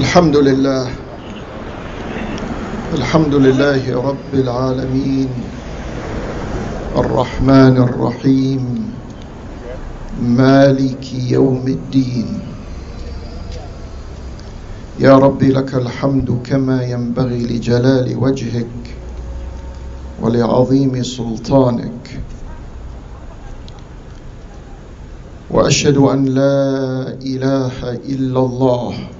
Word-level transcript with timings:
الحمد 0.00 0.36
لله. 0.36 0.88
الحمد 2.92 3.34
لله 3.34 4.02
رب 4.08 4.32
العالمين. 4.34 5.28
الرحمن 6.96 7.76
الرحيم. 7.76 8.92
مالك 10.22 11.04
يوم 11.12 11.64
الدين. 11.68 12.40
يا 15.00 15.18
رب 15.18 15.42
لك 15.42 15.74
الحمد 15.74 16.40
كما 16.44 16.82
ينبغي 16.82 17.42
لجلال 17.46 18.16
وجهك 18.16 18.96
ولعظيم 20.22 21.02
سلطانك. 21.02 22.20
وأشهد 25.50 25.96
أن 25.96 26.24
لا 26.24 26.56
إله 27.20 27.76
إلا 28.08 28.40
الله. 28.40 29.19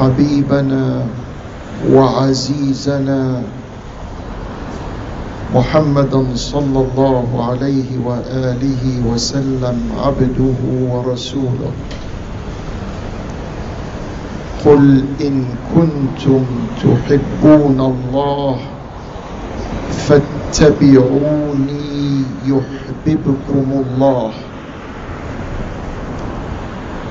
وحبيبنا 0.00 1.04
وعزيزنا 1.92 3.42
محمدا 5.54 6.24
صلى 6.34 6.80
الله 6.88 7.28
عليه 7.48 7.90
وآله 8.04 8.84
وسلم 9.06 9.76
عبده 10.00 10.60
ورسوله. 10.88 11.72
قل 14.64 15.04
إن 15.20 15.44
كنتم 15.74 16.44
تحبون 16.80 17.78
الله 17.80 18.56
فاتبعوني 20.08 21.84
يحببكم 22.48 23.66
الله. 23.84 24.30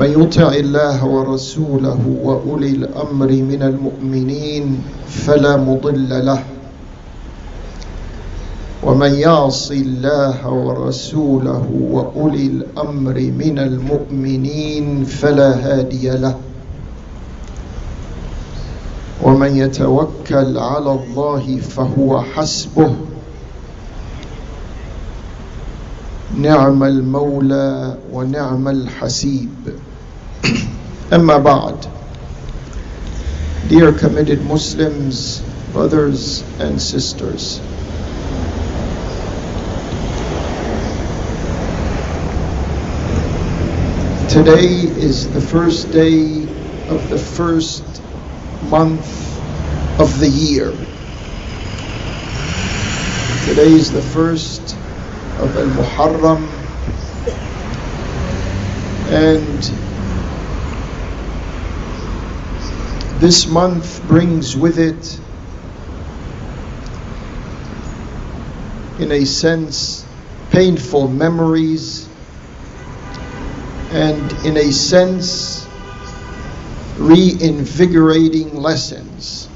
من 0.00 0.22
يطع 0.22 0.48
الله 0.48 1.04
ورسوله 1.04 2.00
وأولي 2.24 2.68
الأمر 2.68 3.32
من 3.32 3.62
المؤمنين 3.62 4.82
فلا 5.08 5.56
مضل 5.56 6.26
له. 6.26 6.42
ومن 8.82 9.12
يعص 9.14 9.70
الله 9.70 10.48
ورسوله 10.48 11.66
وأولي 11.90 12.46
الأمر 12.46 13.14
من 13.20 13.58
المؤمنين 13.58 15.04
فلا 15.04 15.50
هادي 15.52 16.10
له. 16.10 16.36
ومن 19.22 19.56
يتوكل 19.56 20.58
على 20.58 20.92
الله 20.92 21.60
فهو 21.60 22.20
حسبه. 22.20 22.94
نعم 26.40 26.84
المولى 26.84 27.96
ونعم 28.12 28.68
الحسيب. 28.68 29.89
Amma 31.12 31.40
Ba'd. 31.40 31.88
Dear 33.68 33.90
committed 33.92 34.44
Muslims, 34.44 35.40
brothers 35.72 36.42
and 36.60 36.80
sisters, 36.80 37.58
today 44.32 44.68
is 45.02 45.28
the 45.34 45.40
first 45.40 45.90
day 45.90 46.42
of 46.90 47.10
the 47.10 47.18
first 47.18 47.82
month 48.70 50.00
of 50.00 50.16
the 50.20 50.28
year. 50.28 50.70
Today 53.48 53.72
is 53.72 53.90
the 53.90 54.00
first 54.00 54.76
of 55.40 55.56
Al 55.56 55.66
Muharram 55.74 56.46
and 59.10 59.89
this 63.20 63.46
month 63.46 64.02
brings 64.08 64.56
with 64.56 64.78
it, 64.78 65.20
in 68.98 69.12
a 69.12 69.26
sense, 69.26 70.06
painful 70.50 71.06
memories 71.08 72.08
and, 73.90 74.32
in 74.46 74.56
a 74.56 74.72
sense, 74.72 75.68
reinvigorating 76.98 78.56
lessons. 78.56 79.48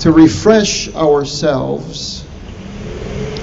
to 0.00 0.12
refresh 0.12 0.94
ourselves 0.94 2.24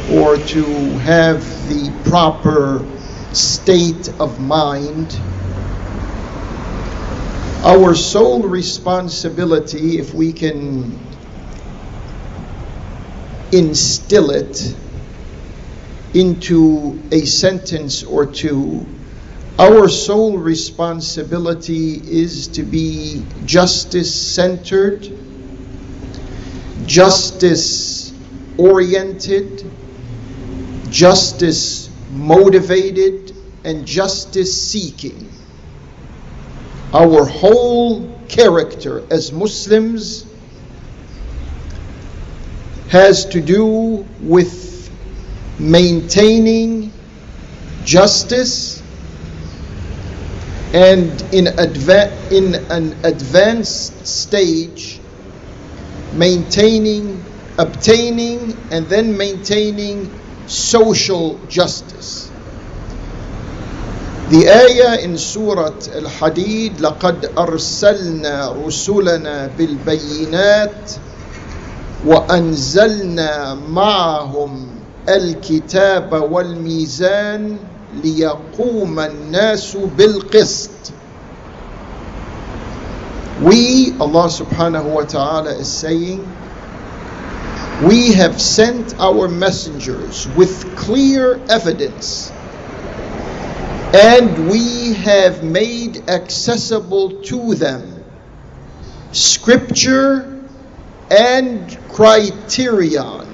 or 0.09 0.37
to 0.37 0.97
have 0.99 1.41
the 1.67 1.91
proper 2.09 2.79
state 3.33 4.09
of 4.19 4.39
mind, 4.39 5.19
our 7.63 7.95
sole 7.95 8.43
responsibility, 8.43 9.97
if 9.99 10.13
we 10.13 10.33
can 10.33 10.99
instill 13.51 14.31
it 14.31 14.75
into 16.13 17.01
a 17.11 17.25
sentence 17.25 18.03
or 18.03 18.25
two, 18.25 18.85
our 19.59 19.87
sole 19.87 20.37
responsibility 20.37 21.93
is 21.95 22.47
to 22.49 22.63
be 22.63 23.23
justice 23.45 24.13
centered 24.13 25.07
justice 26.85 28.13
oriented, 28.57 29.71
justice 30.89 31.82
motivated, 32.13 33.35
and 33.65 33.85
justice 33.85 34.69
seeking. 34.69 35.29
Our 36.93 37.25
whole 37.25 38.19
character 38.27 39.03
as 39.11 39.31
Muslims 39.31 40.25
has 42.89 43.25
to 43.25 43.41
do 43.41 44.05
with 44.21 44.91
maintaining 45.59 46.91
justice 47.83 48.81
and 50.73 51.21
in, 51.33 51.45
adva- 51.45 52.31
in 52.31 52.55
an 52.69 53.05
advanced 53.05 54.05
stage 54.05 54.99
maintaining, 56.13 57.23
obtaining, 57.57 58.57
and 58.71 58.87
then 58.87 59.17
maintaining 59.17 60.22
social 60.53 61.39
justice. 61.49 62.29
The 64.29 64.47
ayah 64.49 65.01
in 65.03 65.17
Surah 65.17 65.73
Al 65.95 66.07
Hadid, 66.07 66.77
لَقَدْ 66.77 67.33
أَرْسَلْنَا 67.37 68.53
رُسُلَنَا 68.65 69.57
بِالْبَيِّنَاتِ 69.57 70.91
وأنزلنا 72.05 73.53
معهم 73.53 74.69
الكتاب 75.09 76.13
والميزان 76.31 77.57
ليقوم 78.03 78.99
الناس 78.99 79.77
بالقسط 79.77 80.91
we, 83.41 83.97
Allah 83.99 84.29
subhanahu 84.29 84.93
wa 84.93 85.03
ta'ala 85.03 85.57
is 85.57 85.67
saying, 85.67 86.21
we 87.81 88.13
have 88.13 88.39
sent 88.39 88.99
our 88.99 89.27
messengers 89.27 90.27
with 90.29 90.75
clear 90.77 91.39
evidence 91.49 92.31
and 93.93 94.49
we 94.49 94.93
have 94.93 95.43
made 95.43 96.09
accessible 96.09 97.21
to 97.23 97.55
them 97.55 98.03
scripture 99.11 100.33
and 101.11 101.77
criterion. 101.89 103.27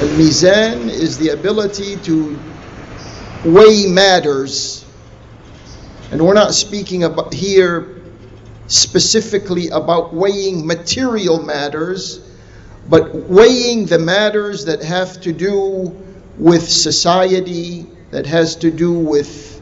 Al 0.00 0.08
Mizan 0.18 0.88
is 0.88 1.18
the 1.18 1.28
ability 1.28 1.96
to 1.96 2.38
weigh 3.44 3.86
matters. 3.86 4.84
And 6.10 6.20
we're 6.24 6.34
not 6.34 6.54
speaking 6.54 7.04
about 7.04 7.32
here 7.32 8.02
specifically 8.66 9.68
about 9.68 10.12
weighing 10.12 10.66
material 10.66 11.40
matters, 11.40 12.18
but 12.88 13.14
weighing 13.14 13.86
the 13.86 13.98
matters 13.98 14.66
that 14.66 14.82
have 14.82 15.20
to 15.22 15.32
do 15.32 15.94
with 16.38 16.68
society, 16.68 17.86
that 18.10 18.26
has 18.26 18.56
to 18.56 18.70
do 18.70 18.92
with 18.92 19.60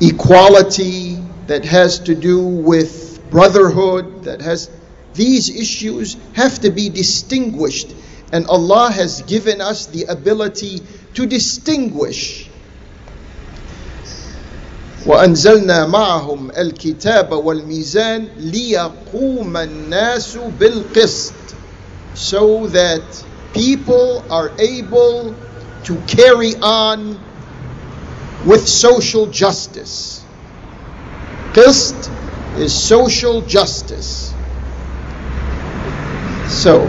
equality, 0.00 1.16
that 1.46 1.64
has 1.64 2.00
to 2.00 2.14
do 2.14 2.46
with 2.46 3.30
brotherhood, 3.30 4.24
that 4.24 4.40
has 4.40 4.70
these 5.14 5.48
issues 5.50 6.16
have 6.34 6.60
to 6.60 6.70
be 6.70 6.88
distinguished. 6.88 7.94
And 8.32 8.46
Allah 8.46 8.90
has 8.90 9.22
given 9.22 9.60
us 9.60 9.86
the 9.86 10.04
ability 10.04 10.80
to 11.14 11.26
distinguish. 11.26 12.48
وأنزلنا 15.05 15.87
معهم 15.87 16.51
الكتاب 16.51 17.31
والميزان 17.31 18.27
ليقوم 18.37 19.57
الناس 19.57 20.37
بالقسط 20.59 21.33
so 22.15 22.67
that 22.67 23.01
people 23.53 24.23
are 24.29 24.51
able 24.59 25.33
to 25.85 25.95
carry 26.07 26.55
on 26.61 27.17
with 28.45 28.67
social 28.67 29.25
justice. 29.27 30.23
Qist 31.53 32.09
is 32.57 32.73
social 32.73 33.41
justice. 33.41 34.33
So, 36.47 36.85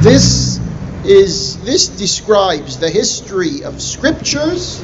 this 0.00 0.58
is 1.04 1.62
this 1.62 1.88
describes 1.88 2.78
the 2.78 2.90
history 2.90 3.64
of 3.64 3.80
scriptures 3.80 4.82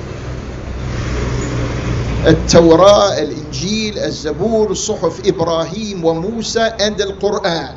التوراة 2.26 3.18
الإنجيل 3.18 3.98
الزبور 3.98 4.74
صحف 4.74 5.26
إبراهيم 5.26 6.04
وموسى 6.04 6.72
and 6.80 6.96
the 6.96 7.12
Quran 7.20 7.76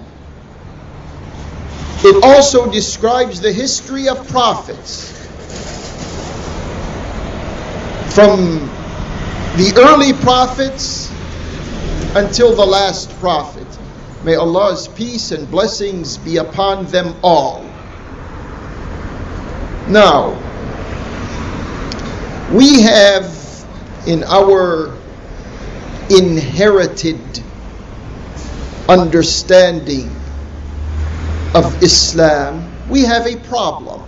it 2.03 2.23
also 2.23 2.69
describes 2.71 3.41
the 3.41 3.51
history 3.51 4.07
of 4.07 4.27
prophets 4.29 5.11
from 8.15 8.69
the 9.57 9.73
early 9.77 10.13
prophets 10.13 11.11
until 12.15 12.55
the 12.55 12.65
last 12.65 13.09
prophet 13.19 13.67
may 14.23 14.35
Allah's 14.35 14.87
peace 14.87 15.31
and 15.31 15.49
blessings 15.49 16.17
be 16.17 16.37
upon 16.37 16.85
them 16.87 17.15
all 17.23 17.71
now, 19.91 20.29
we 22.53 22.81
have 22.81 23.25
in 24.06 24.24
our 24.24 24.96
inherited 26.10 27.20
understanding 28.88 30.08
of 31.54 31.82
Islam, 31.82 32.70
we 32.88 33.02
have 33.02 33.26
a 33.26 33.36
problem. 33.36 34.02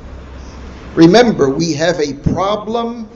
Remember, 0.95 1.51
we 1.51 1.75
have 1.75 1.99
a 2.01 2.15
problem 2.15 3.09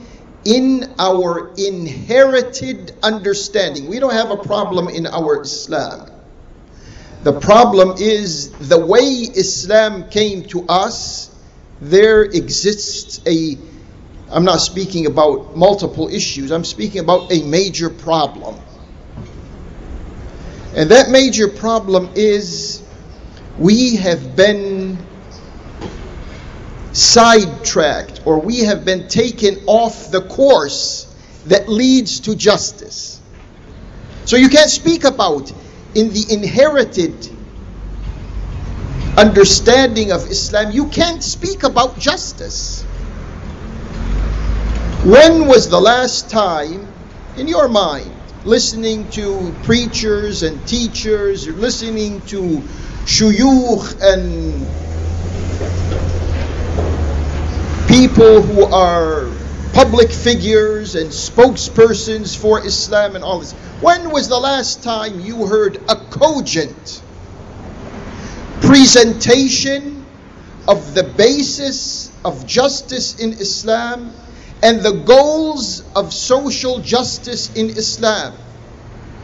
in 0.45 0.93
our 0.99 1.53
inherited 1.57 2.93
understanding. 3.01 3.87
We 3.87 3.99
don't 3.99 4.13
have 4.13 4.31
a 4.31 4.37
problem 4.37 4.89
in 4.89 5.07
our 5.07 5.41
Islam. 5.41 6.09
The 7.23 7.39
problem 7.39 7.95
is 7.99 8.49
the 8.67 8.85
way 8.85 9.01
Islam 9.01 10.09
came 10.09 10.43
to 10.47 10.65
us 10.67 11.33
there 11.79 12.23
exists 12.23 13.21
a, 13.27 13.57
I'm 14.33 14.45
not 14.45 14.57
speaking 14.57 15.05
about 15.05 15.55
multiple 15.55 16.09
issues, 16.09 16.51
I'm 16.51 16.65
speaking 16.65 17.01
about 17.01 17.31
a 17.31 17.43
major 17.43 17.91
problem. 17.91 18.59
And 20.75 20.89
that 20.89 21.11
major 21.11 21.47
problem 21.47 22.09
is 22.15 22.81
we 23.59 23.97
have 23.97 24.35
been 24.35 24.97
sidetracked 26.93 28.21
or 28.25 28.39
we 28.39 28.61
have 28.61 28.83
been 28.83 29.07
taken 29.07 29.65
off 29.67 30.09
the 30.09 30.21
course 30.21 31.05
that 31.45 31.69
leads 31.69 32.21
to 32.21 32.35
justice. 32.35 33.21
So 34.25 34.35
you 34.35 34.49
can't 34.49 34.69
speak 34.69 35.03
about 35.03 35.51
in 35.93 36.11
the 36.11 36.25
inherited 36.31 37.29
understanding 39.15 40.11
of 40.11 40.31
Islam, 40.31 40.71
you 40.71 40.87
can't 40.87 41.21
speak 41.21 41.61
about 41.61 41.99
justice. 41.99 42.83
When 45.03 45.49
was 45.49 45.67
the 45.67 45.81
last 45.81 46.29
time, 46.29 46.87
in 47.35 47.49
your 47.49 47.67
mind, 47.67 48.09
listening 48.45 49.09
to 49.09 49.53
preachers 49.63 50.43
and 50.43 50.65
teachers, 50.65 51.45
listening 51.45 52.21
to 52.27 52.61
shuyukh 53.03 54.01
and 54.01 54.65
people 57.89 58.41
who 58.41 58.63
are 58.63 59.27
public 59.73 60.09
figures 60.09 60.95
and 60.95 61.09
spokespersons 61.09 62.37
for 62.37 62.65
Islam 62.65 63.15
and 63.15 63.25
all 63.25 63.39
this. 63.39 63.51
When 63.81 64.09
was 64.09 64.29
the 64.29 64.39
last 64.39 64.83
time 64.83 65.19
you 65.19 65.47
heard 65.47 65.81
a 65.89 65.97
cogent 65.97 67.03
presentation 68.61 70.05
of 70.65 70.95
the 70.95 71.03
basis 71.03 72.09
of 72.23 72.47
justice 72.47 73.19
in 73.19 73.33
Islam 73.33 74.13
and 74.63 74.81
the 74.81 74.93
goals 74.93 75.83
of 75.93 76.13
social 76.13 76.79
justice 76.79 77.53
in 77.53 77.69
Islam. 77.69 78.33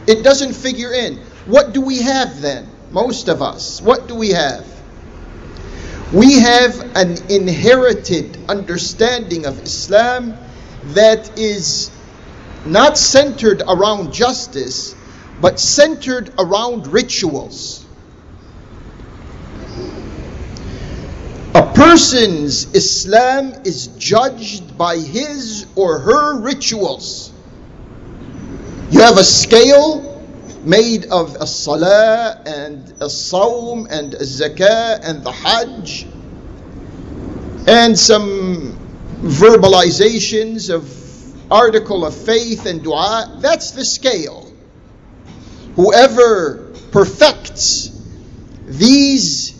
It 0.06 0.22
doesn't 0.22 0.52
figure 0.52 0.92
in. 0.92 1.16
What 1.46 1.72
do 1.72 1.80
we 1.80 2.02
have 2.02 2.42
then? 2.42 2.68
Most 2.90 3.28
of 3.28 3.40
us. 3.40 3.80
What 3.80 4.06
do 4.06 4.14
we 4.14 4.30
have? 4.30 4.66
We 6.12 6.40
have 6.40 6.78
an 6.94 7.16
inherited 7.30 8.36
understanding 8.50 9.46
of 9.46 9.58
Islam 9.62 10.36
that 10.88 11.38
is 11.38 11.90
not 12.66 12.98
centered 12.98 13.62
around 13.66 14.12
justice, 14.12 14.94
but 15.40 15.58
centered 15.58 16.34
around 16.38 16.86
rituals. 16.86 17.79
Person's 21.74 22.74
Islam 22.74 23.52
is 23.64 23.88
judged 23.98 24.76
by 24.76 24.96
his 24.96 25.66
or 25.76 25.98
her 26.00 26.40
rituals. 26.40 27.32
You 28.90 29.00
have 29.00 29.18
a 29.18 29.24
scale 29.24 30.06
made 30.64 31.06
of 31.06 31.36
a 31.36 31.46
salah 31.46 32.42
and 32.44 32.88
a 33.00 33.08
sawm 33.08 33.86
and 33.90 34.14
a 34.14 34.18
zakah 34.18 35.00
and 35.02 35.24
the 35.24 35.32
hajj 35.32 36.06
and 37.66 37.98
some 37.98 38.76
verbalizations 39.22 40.74
of 40.74 41.52
article 41.52 42.04
of 42.04 42.14
faith 42.14 42.66
and 42.66 42.82
dua. 42.82 43.38
That's 43.40 43.72
the 43.72 43.84
scale. 43.84 44.52
Whoever 45.76 46.72
perfects 46.90 47.90
these 48.66 49.59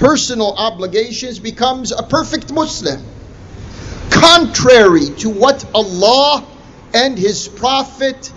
personal 0.00 0.54
obligations 0.56 1.38
becomes 1.38 1.92
a 1.92 2.02
perfect 2.02 2.50
Muslim. 2.50 3.04
Contrary 4.10 5.10
to 5.18 5.28
what 5.28 5.62
Allah 5.74 6.46
and 6.94 7.18
His 7.18 7.48
Prophet 7.48 8.32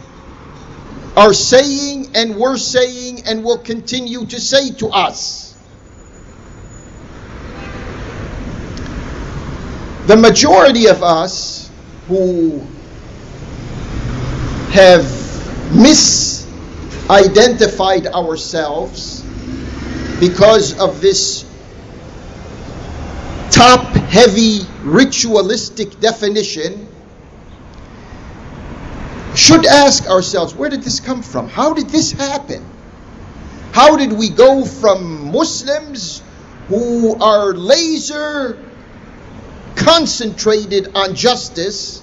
are 1.15 1.34
saying 1.34 2.12
and 2.15 2.36
were 2.36 2.58
saying 2.58 3.22
and 3.25 3.46
will 3.46 3.60
continue 3.60 4.25
to 4.25 4.41
say 4.41 4.72
to 4.72 4.89
us. 4.89 5.55
The 10.08 10.17
majority 10.17 10.88
of 10.88 11.01
us 11.01 11.72
who 12.10 12.60
have 14.72 15.05
misidentified 15.72 18.08
ourselves 18.08 19.22
because 20.20 20.77
of 20.79 21.00
this 21.00 21.42
top 23.53 23.86
heavy 23.93 24.62
ritualistic 24.81 26.00
definition 26.00 26.88
should 29.36 29.65
ask 29.65 30.07
ourselves 30.10 30.53
where 30.55 30.69
did 30.69 30.81
this 30.81 31.00
come 31.00 31.22
from? 31.22 31.48
How 31.48 31.74
did 31.74 31.89
this 31.89 32.12
happen? 32.12 32.65
How 33.72 33.95
did 33.95 34.12
we 34.12 34.29
go 34.29 34.65
from 34.65 35.31
Muslims 35.31 36.22
who 36.67 37.15
are 37.22 37.53
laser 37.53 38.57
concentrated 39.75 40.95
on 40.95 41.15
justice 41.15 42.01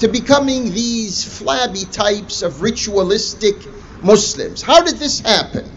to 0.00 0.08
becoming 0.08 0.72
these 0.72 1.24
flabby 1.24 1.84
types 1.84 2.42
of 2.42 2.62
ritualistic 2.62 3.56
Muslims. 4.02 4.60
How 4.60 4.82
did 4.82 4.96
this 4.96 5.20
happen? 5.20 5.70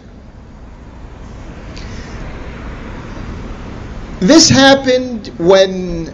This 4.20 4.48
happened 4.48 5.28
when 5.38 6.12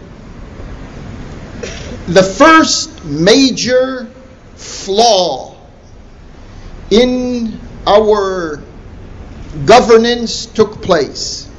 the 2.07 2.21
first 2.21 3.03
major 3.03 4.07
flaw 4.55 5.55
in 6.91 7.59
our 7.87 8.61
governance 9.65 10.45
took 10.45 10.83
place. 10.83 11.49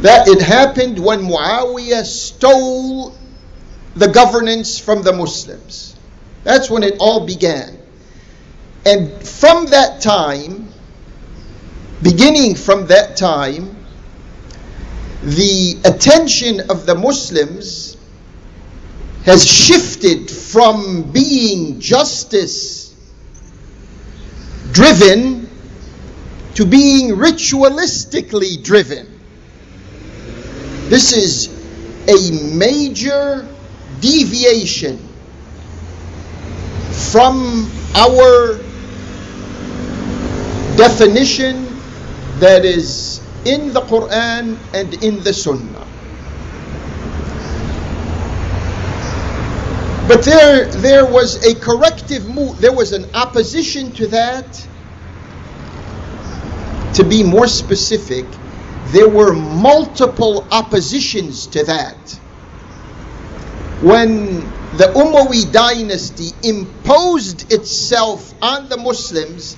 That 0.00 0.26
it 0.26 0.42
happened 0.42 0.98
when 0.98 1.20
Muawiyah 1.20 2.04
stole 2.04 3.14
the 3.94 4.08
governance 4.08 4.78
from 4.78 5.02
the 5.02 5.12
Muslims. 5.12 5.94
That's 6.42 6.68
when 6.68 6.82
it 6.82 6.96
all 6.98 7.26
began. 7.26 7.78
And 8.84 9.12
from 9.22 9.66
that 9.66 10.00
time, 10.00 10.68
beginning 12.02 12.56
from 12.56 12.86
that 12.86 13.16
time, 13.16 13.76
the 15.22 15.78
attention 15.84 16.70
of 16.70 16.86
the 16.86 16.94
Muslims 16.94 17.96
has 19.24 19.46
shifted 19.46 20.30
from 20.30 21.12
being 21.12 21.78
justice 21.78 22.94
driven 24.72 25.48
to 26.54 26.64
being 26.64 27.10
ritualistically 27.10 28.62
driven. 28.62 29.20
This 30.88 31.12
is 31.12 31.48
a 32.08 32.54
major 32.56 33.46
deviation 34.00 34.98
from 37.12 37.70
our 37.94 38.56
definition 40.76 41.66
that 42.40 42.64
is 42.64 43.20
in 43.44 43.72
the 43.72 43.80
Quran 43.82 44.58
and 44.74 45.02
in 45.02 45.22
the 45.22 45.32
Sunnah. 45.32 45.86
But 50.08 50.24
there, 50.24 50.66
there 50.66 51.06
was 51.06 51.46
a 51.46 51.54
corrective 51.54 52.28
move, 52.28 52.60
there 52.60 52.72
was 52.72 52.92
an 52.92 53.06
opposition 53.14 53.92
to 53.92 54.08
that. 54.08 54.66
To 56.94 57.04
be 57.04 57.22
more 57.22 57.46
specific, 57.46 58.24
there 58.86 59.08
were 59.08 59.32
multiple 59.32 60.46
oppositions 60.50 61.46
to 61.46 61.64
that. 61.64 61.96
When 63.82 64.40
the 64.76 64.92
Umayyad 64.96 65.52
dynasty 65.52 66.30
imposed 66.42 67.52
itself 67.52 68.34
on 68.42 68.68
the 68.68 68.76
Muslims, 68.76 69.54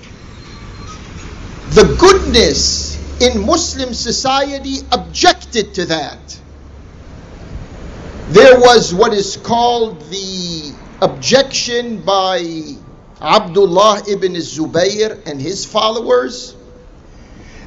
the 1.71 1.97
goodness 1.99 2.92
in 3.23 3.47
Muslim 3.47 3.95
society 3.95 4.79
objected 4.91 5.75
to 5.75 5.87
that. 5.87 6.41
There 8.31 8.59
was 8.59 8.93
what 8.93 9.13
is 9.15 9.37
called 9.37 10.01
the 10.11 10.75
objection 11.01 12.01
by 12.01 12.41
Abdullah 13.21 14.03
ibn 14.09 14.33
Zubayr 14.33 15.25
and 15.25 15.41
his 15.41 15.65
followers. 15.65 16.57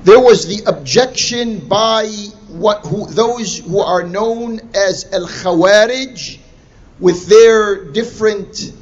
There 0.03 0.19
was 0.19 0.45
the 0.45 0.69
objection 0.69 1.59
by 1.69 2.07
what 2.49 2.85
who, 2.85 3.07
those 3.07 3.59
who 3.59 3.79
are 3.79 4.03
known 4.03 4.59
as 4.75 5.05
al 5.13 5.25
Khawarij 5.25 6.37
with 6.99 7.27
their 7.27 7.85
different 7.91 8.73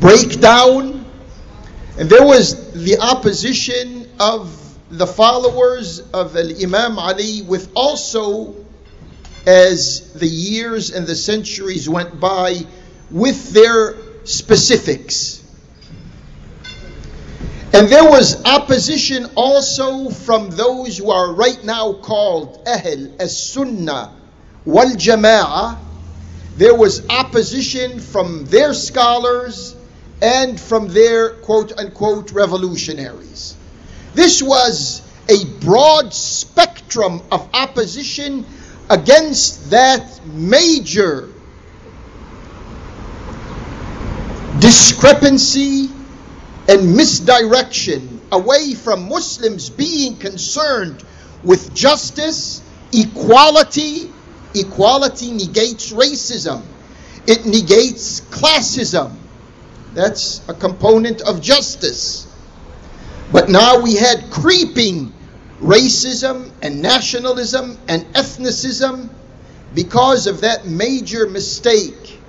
breakdown. 0.00 1.04
And 1.96 2.10
there 2.10 2.26
was 2.26 2.72
the 2.72 2.98
opposition 2.98 4.10
of 4.18 4.61
the 4.92 5.06
followers 5.06 6.00
of 6.12 6.36
Imam 6.36 6.98
Ali 6.98 7.40
with 7.40 7.72
also 7.74 8.54
as 9.46 10.12
the 10.12 10.26
years 10.26 10.90
and 10.90 11.06
the 11.06 11.14
centuries 11.16 11.88
went 11.88 12.20
by 12.20 12.60
with 13.10 13.52
their 13.52 13.96
specifics. 14.24 15.42
And 17.72 17.88
there 17.88 18.04
was 18.04 18.44
opposition 18.44 19.30
also 19.34 20.10
from 20.10 20.50
those 20.50 20.98
who 20.98 21.10
are 21.10 21.32
right 21.32 21.64
now 21.64 21.94
called 21.94 22.62
Ahl 22.66 23.16
as 23.18 23.50
Sunnah 23.50 24.12
wal 24.66 24.90
Jama'ah. 24.90 25.78
There 26.58 26.74
was 26.74 27.08
opposition 27.08 27.98
from 27.98 28.44
their 28.44 28.74
scholars 28.74 29.74
and 30.20 30.60
from 30.60 30.88
their 30.88 31.30
quote 31.30 31.72
unquote 31.78 32.30
revolutionaries. 32.32 33.56
This 34.14 34.42
was 34.42 35.02
a 35.28 35.44
broad 35.60 36.12
spectrum 36.12 37.22
of 37.30 37.48
opposition 37.54 38.44
against 38.90 39.70
that 39.70 40.20
major 40.26 41.28
discrepancy 44.58 45.88
and 46.68 46.94
misdirection 46.94 48.20
away 48.30 48.74
from 48.74 49.08
Muslims 49.08 49.70
being 49.70 50.16
concerned 50.16 51.02
with 51.42 51.74
justice, 51.74 52.62
equality. 52.92 54.12
Equality 54.54 55.32
negates 55.32 55.92
racism, 55.92 56.62
it 57.26 57.46
negates 57.46 58.20
classism. 58.20 59.16
That's 59.94 60.46
a 60.46 60.52
component 60.52 61.22
of 61.22 61.40
justice. 61.40 62.26
But 63.32 63.48
now 63.48 63.80
we 63.80 63.96
had 63.96 64.30
creeping 64.30 65.12
racism 65.60 66.50
and 66.60 66.82
nationalism 66.82 67.78
and 67.88 68.04
ethnicism 68.14 69.08
because 69.74 70.26
of 70.26 70.42
that 70.42 70.66
major 70.66 71.26
mistake 71.26 72.20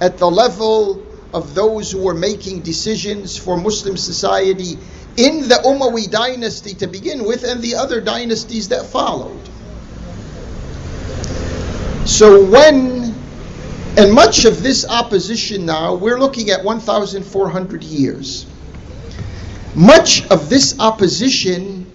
at 0.00 0.18
the 0.18 0.30
level 0.30 1.04
of 1.34 1.54
those 1.54 1.92
who 1.92 2.02
were 2.02 2.14
making 2.14 2.60
decisions 2.60 3.36
for 3.36 3.56
Muslim 3.58 3.96
society 3.96 4.78
in 5.16 5.42
the 5.42 5.56
Umayyad 5.64 6.10
dynasty 6.10 6.74
to 6.74 6.86
begin 6.86 7.24
with 7.24 7.44
and 7.44 7.60
the 7.60 7.74
other 7.74 8.00
dynasties 8.00 8.68
that 8.68 8.86
followed. 8.86 9.40
So 12.06 12.44
when 12.44 13.14
and 13.98 14.12
much 14.12 14.44
of 14.44 14.62
this 14.62 14.86
opposition 14.86 15.66
now, 15.66 15.94
we're 15.94 16.18
looking 16.18 16.50
at 16.50 16.62
1,400 16.62 17.82
years. 17.82 18.46
Much 19.76 20.26
of 20.30 20.48
this 20.48 20.80
opposition 20.80 21.86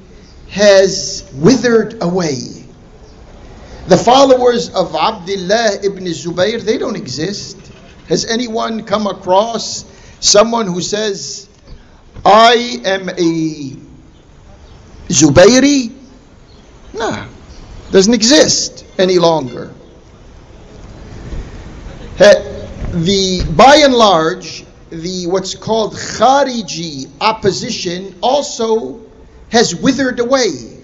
has 0.49 1.27
withered 1.33 2.01
away. 2.03 2.37
The 3.87 3.97
followers 3.97 4.69
of 4.69 4.93
Abdullah 4.93 5.79
ibn 5.83 6.05
Zubayr, 6.05 6.61
they 6.61 6.77
don't 6.77 6.95
exist. 6.95 7.57
Has 8.07 8.25
anyone 8.25 8.83
come 8.83 9.07
across 9.07 9.83
someone 10.19 10.67
who 10.67 10.79
says, 10.79 11.49
I 12.23 12.81
am 12.85 13.09
a 13.09 13.75
Zubayri? 15.07 15.91
No, 16.93 17.27
doesn't 17.89 18.13
exist 18.13 18.85
any 18.99 19.17
longer. 19.17 19.73
The 22.17 23.43
by 23.55 23.77
and 23.77 23.93
large, 23.95 24.65
the 24.91 25.25
what's 25.27 25.55
called 25.55 25.93
Khariji 25.93 27.09
opposition 27.21 28.15
also 28.21 29.01
has 29.49 29.73
withered 29.73 30.19
away. 30.19 30.79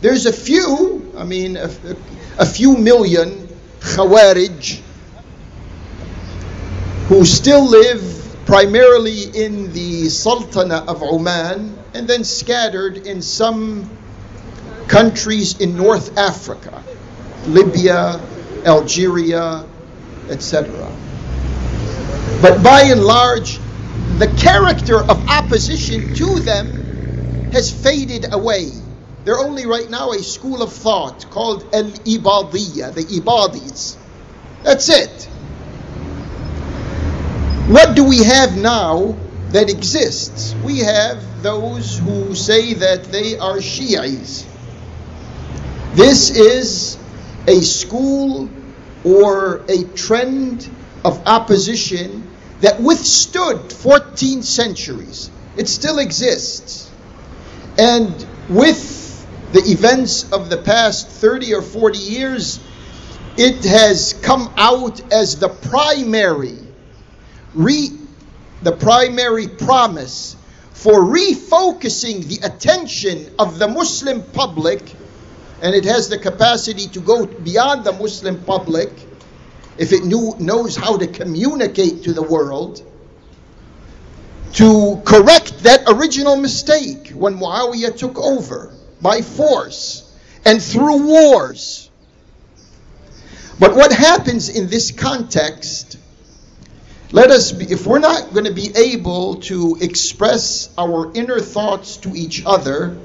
There's 0.00 0.26
a 0.26 0.32
few, 0.32 1.12
I 1.16 1.24
mean, 1.24 1.56
a, 1.56 1.70
a 2.38 2.46
few 2.46 2.76
million 2.76 3.48
Khawarij 3.80 4.80
who 7.08 7.24
still 7.24 7.68
live 7.68 8.14
primarily 8.44 9.22
in 9.22 9.72
the 9.72 10.08
Sultanate 10.10 10.86
of 10.88 11.02
Oman 11.02 11.76
and 11.94 12.06
then 12.06 12.24
scattered 12.24 12.98
in 13.06 13.22
some 13.22 13.90
countries 14.86 15.60
in 15.60 15.76
North 15.76 16.16
Africa, 16.18 16.82
Libya, 17.46 18.20
Algeria, 18.64 19.66
etc. 20.28 20.90
But 22.40 22.62
by 22.62 22.82
and 22.82 23.02
large, 23.02 23.58
the 24.18 24.28
character 24.38 25.00
of 25.00 25.28
opposition 25.28 26.14
to 26.14 26.40
them 26.40 26.84
has 27.52 27.72
faded 27.72 28.32
away. 28.32 28.70
They're 29.24 29.38
only 29.38 29.66
right 29.66 29.90
now 29.90 30.12
a 30.12 30.22
school 30.22 30.62
of 30.62 30.72
thought 30.72 31.28
called 31.30 31.64
Al 31.74 31.90
Ibadiyya, 31.90 32.94
the 32.94 33.02
Ibadis. 33.02 33.96
That's 34.62 34.88
it. 34.88 35.24
What 37.68 37.96
do 37.96 38.04
we 38.04 38.22
have 38.22 38.56
now 38.56 39.16
that 39.50 39.68
exists? 39.68 40.54
We 40.64 40.78
have 40.78 41.42
those 41.42 41.98
who 41.98 42.34
say 42.34 42.74
that 42.74 43.04
they 43.04 43.36
are 43.36 43.56
Shi'is. 43.56 44.46
This 45.94 46.30
is 46.30 46.96
a 47.46 47.60
school 47.60 48.48
or 49.04 49.64
a 49.68 49.84
trend 49.94 50.70
of 51.04 51.26
opposition 51.26 52.30
that 52.60 52.80
withstood 52.80 53.72
14 53.72 54.42
centuries. 54.42 55.30
It 55.56 55.68
still 55.68 55.98
exists. 55.98 56.90
And 57.78 58.26
with 58.48 59.52
the 59.52 59.60
events 59.60 60.30
of 60.32 60.50
the 60.50 60.58
past 60.58 61.08
30 61.08 61.54
or 61.54 61.62
40 61.62 61.98
years, 61.98 62.60
it 63.36 63.64
has 63.64 64.14
come 64.22 64.52
out 64.56 65.12
as 65.12 65.38
the 65.38 65.48
primary 65.48 66.58
re, 67.54 67.90
the 68.62 68.72
primary 68.72 69.46
promise 69.46 70.36
for 70.72 71.00
refocusing 71.00 72.24
the 72.24 72.46
attention 72.46 73.32
of 73.38 73.58
the 73.58 73.68
Muslim 73.68 74.22
public, 74.32 74.82
and 75.62 75.74
it 75.74 75.84
has 75.84 76.08
the 76.08 76.18
capacity 76.18 76.86
to 76.88 77.00
go 77.00 77.26
beyond 77.26 77.84
the 77.84 77.92
Muslim 77.92 78.42
public 78.44 78.90
if 79.78 79.92
it 79.92 80.04
knew, 80.04 80.34
knows 80.38 80.76
how 80.76 80.96
to 80.98 81.06
communicate 81.06 82.04
to 82.04 82.12
the 82.12 82.22
world, 82.22 82.82
to 84.54 85.00
correct 85.04 85.62
that 85.62 85.84
original 85.86 86.36
mistake 86.36 87.10
when 87.10 87.34
Muawiyah 87.34 87.96
took 87.96 88.18
over 88.18 88.74
by 89.00 89.22
force 89.22 90.04
and 90.44 90.62
through 90.62 91.06
wars. 91.06 91.90
But 93.58 93.74
what 93.74 93.92
happens 93.92 94.48
in 94.48 94.68
this 94.68 94.90
context, 94.90 95.98
let 97.12 97.30
us 97.30 97.52
be, 97.52 97.66
if 97.66 97.86
we're 97.86 97.98
not 97.98 98.32
going 98.32 98.46
to 98.46 98.52
be 98.52 98.70
able 98.76 99.36
to 99.42 99.76
express 99.80 100.72
our 100.78 101.12
inner 101.14 101.40
thoughts 101.40 101.98
to 101.98 102.14
each 102.14 102.44
other, 102.46 102.96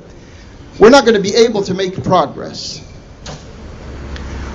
we're 0.80 0.92
not 0.92 1.06
going 1.06 1.16
to 1.16 1.22
be 1.22 1.36
able 1.36 1.64
to 1.64 1.74
make 1.74 2.04
progress. 2.04 2.82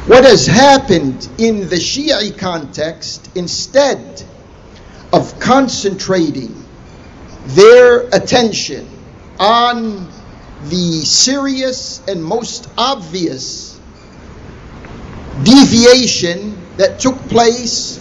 What 0.08 0.24
has 0.24 0.46
happened 0.46 1.28
in 1.36 1.68
the 1.68 1.76
Shi'i 1.76 2.36
context, 2.38 3.28
instead 3.34 4.24
of 5.12 5.38
concentrating 5.38 6.64
their 7.48 8.08
attention 8.08 8.88
on 9.38 10.10
the 10.70 11.02
serious 11.04 12.00
and 12.08 12.24
most 12.24 12.70
obvious 12.78 13.78
deviation 15.42 16.56
that 16.78 17.00
took 17.00 17.18
place 17.28 17.98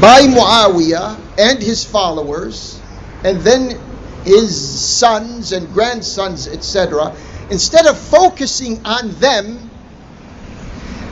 by 0.00 0.20
Muawiyah 0.28 1.18
and 1.38 1.60
his 1.60 1.84
followers, 1.84 2.80
and 3.24 3.40
then 3.40 3.80
his 4.24 4.80
sons 4.80 5.50
and 5.50 5.74
grandsons, 5.74 6.46
etc., 6.46 7.16
instead 7.50 7.86
of 7.86 7.98
focusing 7.98 8.86
on 8.86 9.10
them, 9.18 9.69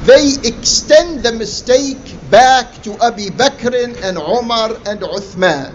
they 0.09 0.33
extend 0.43 1.23
the 1.23 1.33
mistake 1.33 2.01
back 2.31 2.83
to 2.83 2.93
Abi 2.99 3.29
Bakr 3.29 3.75
and 4.03 4.17
Umar 4.17 4.71
and 4.87 5.01
Uthman. 5.01 5.75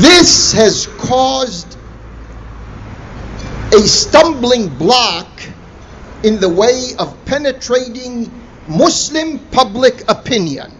This 0.00 0.52
has 0.52 0.86
caused 0.86 1.76
a 3.74 3.80
stumbling 3.80 4.68
block 4.78 5.26
in 6.22 6.38
the 6.38 6.48
way 6.48 6.92
of 6.96 7.12
penetrating 7.24 8.30
Muslim 8.68 9.40
public 9.50 10.08
opinion. 10.08 10.70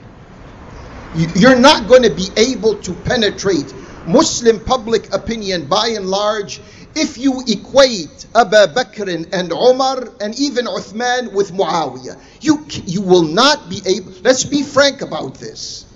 You're 1.35 1.59
not 1.59 1.89
going 1.89 2.05
to 2.05 2.15
be 2.15 2.29
able 2.37 2.77
to 2.83 2.93
penetrate 2.93 3.75
Muslim 4.07 4.61
public 4.61 5.13
opinion 5.15 5.67
by 5.67 5.89
and 5.89 6.07
large 6.07 6.61
if 6.95 7.19
you 7.19 7.43
equate 7.47 8.27
Abu 8.35 8.57
Bakr 8.75 9.09
and 9.33 9.53
Umar 9.53 10.09
and 10.21 10.39
even 10.39 10.67
Uthman 10.67 11.33
with 11.33 11.53
Muawiyah. 11.53 12.19
You, 12.41 12.67
you 12.87 13.03
will 13.03 13.23
not 13.23 13.69
be 13.69 13.81
able, 13.87 14.13
let's 14.23 14.45
be 14.45 14.63
frank 14.63 15.03
about 15.03 15.35
this. 15.35 15.87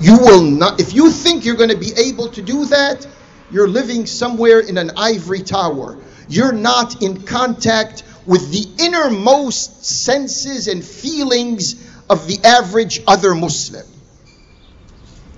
You 0.00 0.18
will 0.18 0.42
not, 0.42 0.80
if 0.80 0.94
you 0.94 1.10
think 1.10 1.44
you're 1.44 1.56
going 1.56 1.70
to 1.70 1.76
be 1.76 1.92
able 1.96 2.28
to 2.28 2.42
do 2.42 2.66
that, 2.66 3.06
you're 3.50 3.68
living 3.68 4.06
somewhere 4.06 4.60
in 4.60 4.78
an 4.78 4.92
ivory 4.96 5.42
tower. 5.42 5.98
You're 6.28 6.52
not 6.52 7.02
in 7.02 7.22
contact 7.22 8.04
with 8.26 8.52
the 8.52 8.84
innermost 8.84 9.84
senses 9.84 10.68
and 10.68 10.84
feelings 10.84 11.74
of 12.08 12.28
the 12.28 12.38
average 12.44 13.00
other 13.06 13.34
Muslim. 13.34 13.86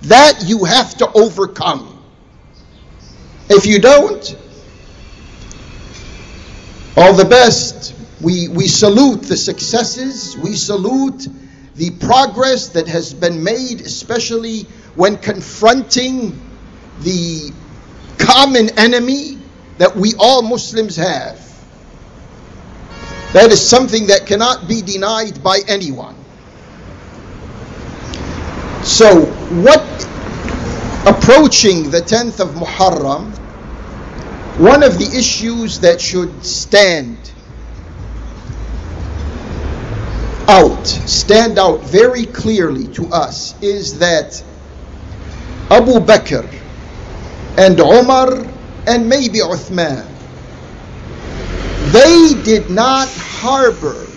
That 0.03 0.43
you 0.45 0.65
have 0.65 0.97
to 0.97 1.11
overcome. 1.11 2.03
If 3.49 3.65
you 3.65 3.79
don't, 3.79 4.37
all 6.97 7.13
the 7.13 7.25
best. 7.25 7.95
We, 8.21 8.47
we 8.49 8.67
salute 8.67 9.23
the 9.23 9.35
successes, 9.35 10.37
we 10.37 10.55
salute 10.55 11.27
the 11.75 11.89
progress 11.89 12.69
that 12.69 12.87
has 12.87 13.13
been 13.13 13.43
made, 13.43 13.81
especially 13.81 14.63
when 14.95 15.17
confronting 15.17 16.39
the 16.99 17.51
common 18.19 18.77
enemy 18.77 19.39
that 19.79 19.95
we 19.95 20.13
all 20.19 20.43
Muslims 20.43 20.95
have. 20.97 21.39
That 23.33 23.51
is 23.51 23.67
something 23.67 24.07
that 24.07 24.27
cannot 24.27 24.67
be 24.67 24.81
denied 24.83 25.41
by 25.41 25.61
anyone. 25.67 26.20
So, 28.83 29.25
what 29.61 29.83
approaching 31.05 31.91
the 31.91 32.01
10th 32.01 32.39
of 32.39 32.55
Muharram, 32.55 33.31
one 34.57 34.81
of 34.81 34.97
the 34.97 35.05
issues 35.15 35.79
that 35.81 36.01
should 36.01 36.43
stand 36.43 37.31
out, 40.47 40.87
stand 40.87 41.59
out 41.59 41.83
very 41.83 42.25
clearly 42.25 42.87
to 42.93 43.05
us 43.09 43.53
is 43.61 43.99
that 43.99 44.43
Abu 45.69 45.99
Bakr 45.99 46.47
and 47.57 47.79
Umar 47.79 48.45
and 48.87 49.07
maybe 49.07 49.39
Uthman, 49.39 50.07
they 51.91 52.33
did 52.43 52.71
not 52.71 53.07
harbor 53.09 54.07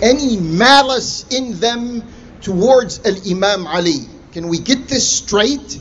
any 0.00 0.36
malice 0.36 1.26
in 1.30 1.58
them 1.58 2.02
towards 2.42 3.04
Al 3.06 3.16
Imam 3.28 3.66
Ali. 3.66 4.06
Can 4.32 4.48
we 4.48 4.58
get 4.58 4.88
this 4.88 5.08
straight? 5.08 5.80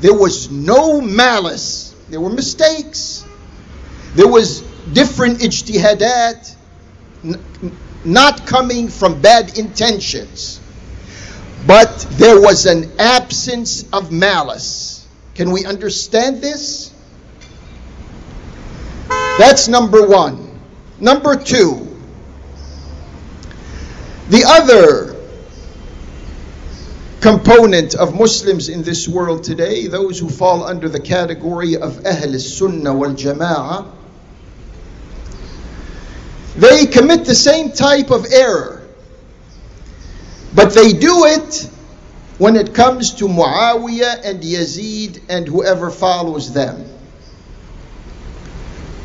There 0.00 0.14
was 0.14 0.50
no 0.50 1.00
malice. 1.00 1.94
There 2.08 2.20
were 2.20 2.30
mistakes. 2.30 3.24
There 4.14 4.28
was 4.28 4.60
different 4.92 5.40
ijtihadat 5.40 6.54
not 8.04 8.46
coming 8.46 8.88
from 8.88 9.20
bad 9.20 9.58
intentions, 9.58 10.60
but 11.66 12.06
there 12.10 12.40
was 12.40 12.66
an 12.66 12.92
absence 12.98 13.84
of 13.92 14.12
malice. 14.12 15.06
Can 15.34 15.50
we 15.50 15.64
understand 15.64 16.42
this? 16.42 16.92
That's 19.08 19.68
number 19.68 20.06
one. 20.06 20.60
Number 21.00 21.34
two, 21.34 21.98
the 24.28 24.44
other 24.46 25.13
component 27.24 27.94
of 27.94 28.14
Muslims 28.14 28.68
in 28.68 28.82
this 28.82 29.08
world 29.08 29.42
today, 29.42 29.86
those 29.86 30.18
who 30.18 30.28
fall 30.28 30.62
under 30.62 30.90
the 30.90 31.00
category 31.00 31.74
of 31.74 32.04
Ahl 32.04 32.38
Sunnah 32.38 32.92
wal 32.92 33.14
Jama'ah, 33.14 33.90
they 36.56 36.84
commit 36.84 37.24
the 37.24 37.34
same 37.34 37.72
type 37.72 38.10
of 38.10 38.26
error. 38.30 38.86
But 40.54 40.74
they 40.74 40.92
do 40.92 41.24
it 41.24 41.70
when 42.36 42.56
it 42.56 42.74
comes 42.74 43.14
to 43.14 43.24
Muawiyah 43.24 44.22
and 44.22 44.42
Yazid 44.42 45.22
and 45.30 45.48
whoever 45.48 45.90
follows 45.90 46.52
them. 46.52 46.84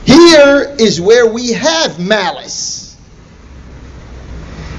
Here 0.04 0.76
is 0.78 1.00
where 1.00 1.26
we 1.26 1.54
have 1.54 2.02
malice. 2.02 2.98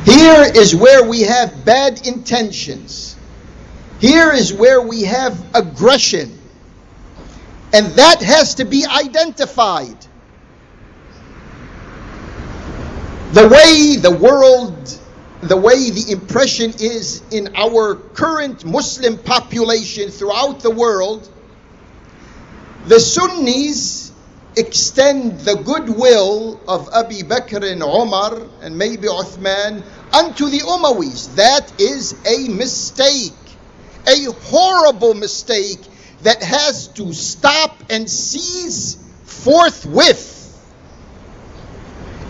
Here 0.05 0.45
is 0.55 0.77
where 0.77 1.09
we 1.09 1.23
have 1.23 1.65
bad 1.65 2.07
intentions. 2.07 3.10
Here 4.01 4.33
is 4.33 4.53
where 4.53 4.81
we 4.81 5.03
have 5.03 5.39
aggression. 5.55 6.37
And 7.73 7.87
that 7.93 8.21
has 8.23 8.57
to 8.57 8.65
be 8.65 8.85
identified. 8.87 10.07
the 13.33 13.47
way 13.47 13.97
the 13.97 14.11
world, 14.11 14.99
the 15.43 15.57
way 15.57 15.91
the 15.91 16.11
impression 16.11 16.73
is 16.81 17.23
in 17.31 17.55
our 17.55 17.95
current 17.95 18.65
Muslim 18.65 19.19
population 19.19 20.11
throughout 20.11 20.61
the 20.61 20.71
world, 20.71 21.31
the 22.87 22.99
Sunnis 22.99 24.11
extend 24.57 25.41
the 25.41 25.55
goodwill 25.55 26.61
of 26.67 26.89
Abi 26.93 27.23
Bakr 27.23 27.71
and 27.71 27.83
Umar 27.83 28.49
and 28.63 28.77
maybe 28.77 29.07
Uthman 29.07 29.85
unto 30.13 30.49
the 30.49 30.59
Umayyas. 30.59 31.37
That 31.37 31.81
is 31.81 32.15
a 32.27 32.49
mistake, 32.49 33.33
a 34.07 34.33
horrible 34.33 35.15
mistake 35.15 35.81
that 36.23 36.43
has 36.43 36.89
to 36.89 37.13
stop 37.13 37.83
and 37.91 38.09
cease 38.09 38.97
forthwith. 39.25 40.37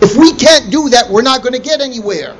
If 0.01 0.15
we 0.15 0.33
can't 0.33 0.71
do 0.71 0.89
that, 0.89 1.09
we're 1.09 1.21
not 1.21 1.41
going 1.41 1.53
to 1.53 1.59
get 1.59 1.81
anywhere. 1.81 2.35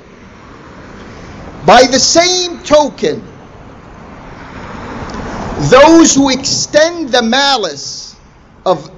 By 1.65 1.83
the 1.83 1.99
same 1.99 2.63
token, 2.63 3.23
those 5.69 6.15
who 6.15 6.29
extend 6.31 7.09
the 7.09 7.21
malice 7.21 8.15
of 8.65 8.89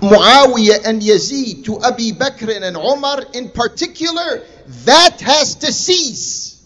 Muawiyah 0.00 0.84
and 0.84 1.00
Yazid 1.00 1.64
to 1.64 1.78
Abi 1.78 2.12
Bakr 2.12 2.62
and 2.62 2.76
Umar 2.76 3.22
in 3.32 3.50
particular, 3.50 4.42
that 4.84 5.20
has 5.20 5.54
to 5.56 5.72
cease. 5.72 6.60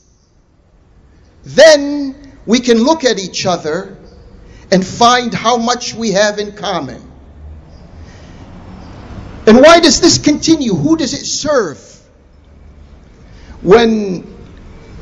Then 1.45 2.20
we 2.47 2.61
can 2.61 2.79
look 2.79 3.05
at 3.05 3.19
each 3.19 3.47
other 3.47 3.97
and 4.73 4.87
find 4.87 5.35
how 5.35 5.57
much 5.57 5.95
we 5.95 6.13
have 6.13 6.39
in 6.39 6.53
common. 6.53 7.11
And 9.47 9.59
why 9.61 9.81
does 9.81 10.01
this 10.01 10.19
continue? 10.19 10.75
Who 10.75 10.97
does 10.97 11.13
it 11.13 11.25
serve? 11.25 11.79
When 13.63 14.37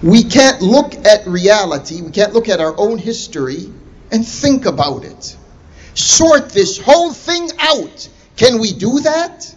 we 0.03 0.25
can't 0.25 0.63
look 0.63 0.95
at 0.95 1.27
reality, 1.27 2.03
we 2.03 2.11
can't 2.11 2.33
look 2.33 2.49
at 2.49 2.61
our 2.61 2.75
own 2.79 2.99
history 2.99 3.71
and 4.11 4.27
think 4.27 4.67
about 4.67 5.05
it. 5.05 5.37
Sort 5.95 6.51
this 6.51 6.81
whole 6.81 7.13
thing 7.13 7.51
out. 7.59 8.09
Can 8.37 8.61
we 8.61 8.73
do 8.73 9.01
that? 9.01 9.55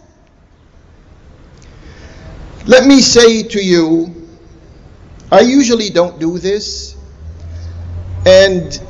Let 2.65 2.85
me 2.85 2.99
say 2.99 3.43
to 3.43 3.63
you, 3.63 4.27
I 5.31 5.41
usually 5.41 5.89
don't 5.89 6.19
do 6.19 6.37
this, 6.37 6.95
and 8.25 8.81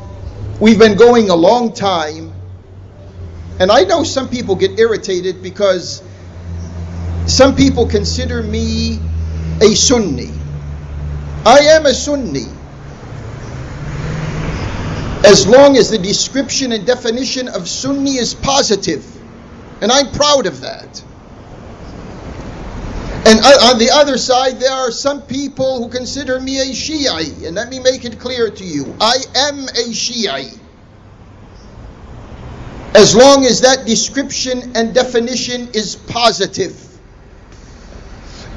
we've 0.60 0.80
been 0.80 0.98
going 0.98 1.30
a 1.30 1.36
long 1.36 1.74
time, 1.74 2.34
and 3.60 3.72
I 3.72 3.84
know 3.84 4.04
some 4.04 4.30
people 4.30 4.56
get 4.56 4.80
irritated 4.80 5.42
because 5.42 6.04
some 7.28 7.56
people 7.56 7.88
consider 7.88 8.44
me 8.44 9.00
a 9.62 9.76
Sunni. 9.76 10.32
I 11.46 11.60
am 11.60 11.86
a 11.86 11.94
Sunni. 11.94 12.48
As 15.24 15.48
long 15.48 15.78
as 15.78 15.92
the 15.92 15.98
description 16.00 16.72
and 16.72 16.86
definition 16.86 17.48
of 17.48 17.70
Sunni 17.70 18.18
is 18.18 18.34
positive, 18.34 19.06
and 19.82 19.92
I'm 19.92 20.12
proud 20.12 20.46
of 20.46 20.62
that. 20.62 21.04
And 23.24 23.40
on 23.40 23.78
the 23.78 23.92
other 23.94 24.18
side, 24.18 24.60
there 24.60 24.72
are 24.72 24.90
some 24.90 25.22
people 25.22 25.84
who 25.84 25.90
consider 25.90 26.40
me 26.40 26.60
a 26.60 26.66
Shi'i. 26.74 27.46
And 27.46 27.56
let 27.56 27.70
me 27.70 27.80
make 27.80 28.04
it 28.04 28.20
clear 28.20 28.50
to 28.50 28.64
you 28.64 28.96
I 29.00 29.18
am 29.36 29.60
a 29.66 29.92
Shi'i. 29.92 30.58
As 32.96 33.16
long 33.16 33.46
as 33.46 33.62
that 33.62 33.86
description 33.86 34.76
and 34.76 34.94
definition 34.94 35.70
is 35.74 35.96
positive. 35.96 36.88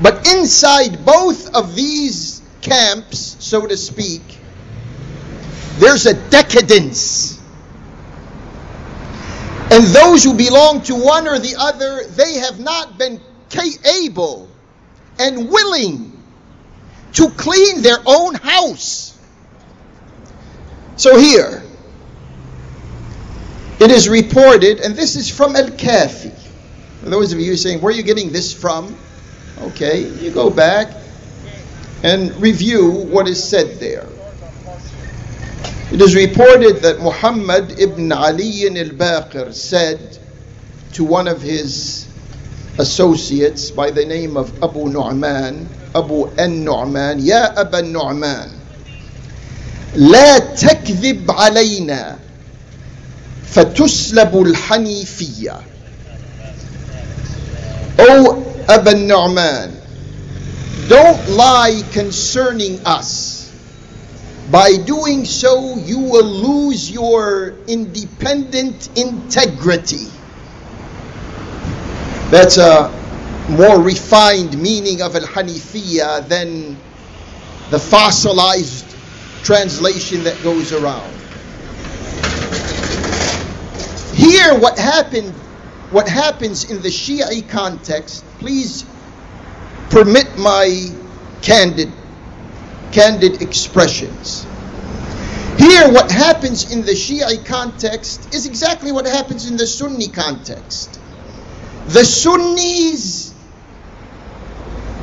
But 0.01 0.27
inside 0.35 1.05
both 1.05 1.55
of 1.55 1.77
these 1.77 2.43
camps, 2.63 3.37
so 3.39 3.67
to 3.67 3.77
speak, 3.77 4.23
there's 5.79 6.07
a 6.07 6.15
decadence. 6.31 7.39
And 9.71 9.85
those 9.85 10.25
who 10.25 10.35
belong 10.35 10.83
to 10.83 10.95
one 10.95 11.29
or 11.29 11.39
the 11.39 11.55
other, 11.59 12.05
they 12.09 12.39
have 12.39 12.59
not 12.59 12.99
been 12.99 13.21
able 14.03 14.49
and 15.19 15.49
willing 15.49 16.13
to 17.15 17.31
clean 17.31 17.83
their 17.83 17.99
own 18.07 18.35
house. 18.35 19.19
So 20.97 21.19
here, 21.19 21.63
it 23.81 23.91
is 23.91 24.09
reported, 24.09 24.81
and 24.81 24.95
this 24.95 25.17
is 25.17 25.29
from 25.29 25.57
Al 25.57 25.69
Kafi. 25.69 26.33
Those 27.03 27.33
of 27.33 27.41
you 27.41 27.57
saying, 27.57 27.81
where 27.81 27.93
are 27.93 27.97
you 27.97 28.03
getting 28.03 28.33
this 28.33 28.53
from? 28.53 28.97
Okay, 29.59 30.09
you 30.21 30.31
go 30.31 30.51
back 30.51 30.95
and 32.03 32.35
review 32.41 32.91
what 32.91 33.29
is 33.29 33.43
said 33.43 33.79
there. 33.79 34.07
It 35.93 36.01
is 36.01 36.15
reported 36.15 36.83
that 36.83 37.01
Muhammad 37.01 37.79
ibn 37.79 38.11
Ali 38.11 38.67
al-Baqir 38.67 39.53
said 39.55 40.19
to 40.95 41.05
one 41.05 41.29
of 41.29 41.41
his 41.41 42.04
associates 42.78 43.72
by 43.72 43.92
the 43.92 44.06
name 44.06 44.38
of 44.38 44.52
Abu 44.64 44.88
Nu'man, 44.90 45.68
Abu 45.94 46.26
An-Nu'man, 46.38 47.20
Ya 47.20 47.54
Aba 47.56 47.82
Nu'man, 47.82 48.50
لا 49.96 50.38
تكذب 50.38 51.32
علينا 51.32 52.18
فتسلب 53.50 54.34
الحنيفية. 54.34 55.62
O 58.00 58.46
Abu 58.70 58.96
Nu'man, 58.96 59.74
don't 60.88 61.30
lie 61.30 61.84
concerning 61.92 62.80
us. 62.86 63.52
By 64.52 64.78
doing 64.78 65.26
so, 65.26 65.76
you 65.78 66.00
will 66.00 66.26
lose 66.26 66.90
your 66.90 67.54
independent 67.68 68.90
integrity. 68.96 70.08
That's 72.35 72.57
a 72.59 72.91
more 73.49 73.81
refined 73.81 74.61
meaning 74.61 75.03
of 75.03 75.15
Al 75.15 75.23
Hanifiya 75.23 76.27
than 76.27 76.77
the 77.71 77.79
fossilized 77.79 78.93
translation 79.45 80.25
that 80.25 80.43
goes 80.43 80.73
around. 80.73 81.15
Here, 84.17 84.59
what 84.59 84.77
happened, 84.77 85.33
what 85.93 86.09
happens 86.09 86.69
in 86.69 86.83
the 86.83 86.89
Shia 86.89 87.49
context, 87.49 88.25
please 88.41 88.85
permit 89.91 90.37
my 90.37 90.91
candid, 91.41 91.93
candid 92.91 93.43
expressions. 93.43 94.43
Here, 95.57 95.89
what 95.89 96.11
happens 96.11 96.73
in 96.73 96.81
the 96.81 96.97
Shia 96.97 97.47
context 97.47 98.35
is 98.35 98.45
exactly 98.47 98.91
what 98.91 99.07
happens 99.07 99.49
in 99.49 99.57
the 99.57 99.69
Sunni 99.69 100.09
context. 100.09 100.99
The 101.89 102.05
Sunnis 102.05 103.35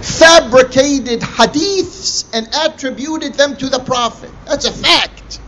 fabricated 0.01 1.21
hadiths 1.21 2.25
and 2.33 2.47
attributed 2.55 3.35
them 3.35 3.55
to 3.57 3.69
the 3.69 3.79
Prophet. 3.79 4.31
That's 4.45 4.65
a 4.65 4.71
fact. 4.71 5.39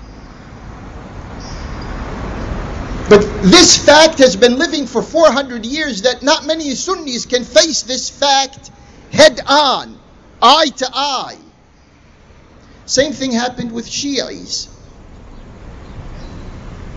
But 3.09 3.21
this 3.43 3.83
fact 3.83 4.19
has 4.19 4.35
been 4.35 4.57
living 4.57 4.85
for 4.85 5.01
400 5.01 5.65
years 5.65 6.03
that 6.03 6.23
not 6.23 6.45
many 6.45 6.75
Sunnis 6.75 7.25
can 7.25 7.43
face 7.43 7.81
this 7.81 8.09
fact 8.09 8.71
head 9.11 9.41
on, 9.47 9.99
eye 10.41 10.69
to 10.77 10.89
eye. 10.93 11.37
Same 12.85 13.13
thing 13.13 13.31
happened 13.31 13.71
with 13.71 13.87
Shias. 13.87 14.67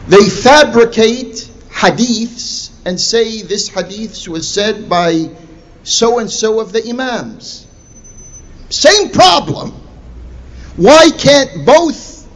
They 0.09 0.29
fabricate 0.29 1.51
hadiths 1.71 2.71
and 2.87 3.01
say 3.01 3.43
this 3.43 3.69
hadith 3.69 4.29
was 4.29 4.49
said 4.49 4.89
by 4.89 5.29
so 5.83 6.21
and 6.21 6.31
so 6.31 6.61
of 6.61 6.73
the 6.73 6.89
Imams. 6.89 7.67
Same 8.71 9.11
problem. 9.11 9.73
Why 10.77 11.11
can't 11.11 11.67
both 11.67 12.29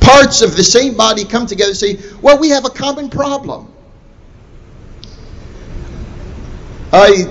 parts 0.00 0.40
of 0.40 0.56
the 0.56 0.64
same 0.64 0.96
body 0.96 1.26
come 1.26 1.46
together 1.46 1.70
and 1.70 1.78
say, 1.78 2.00
well, 2.22 2.38
we 2.38 2.48
have 2.50 2.64
a 2.64 2.70
common 2.70 3.10
problem? 3.10 3.70
I, 6.90 7.26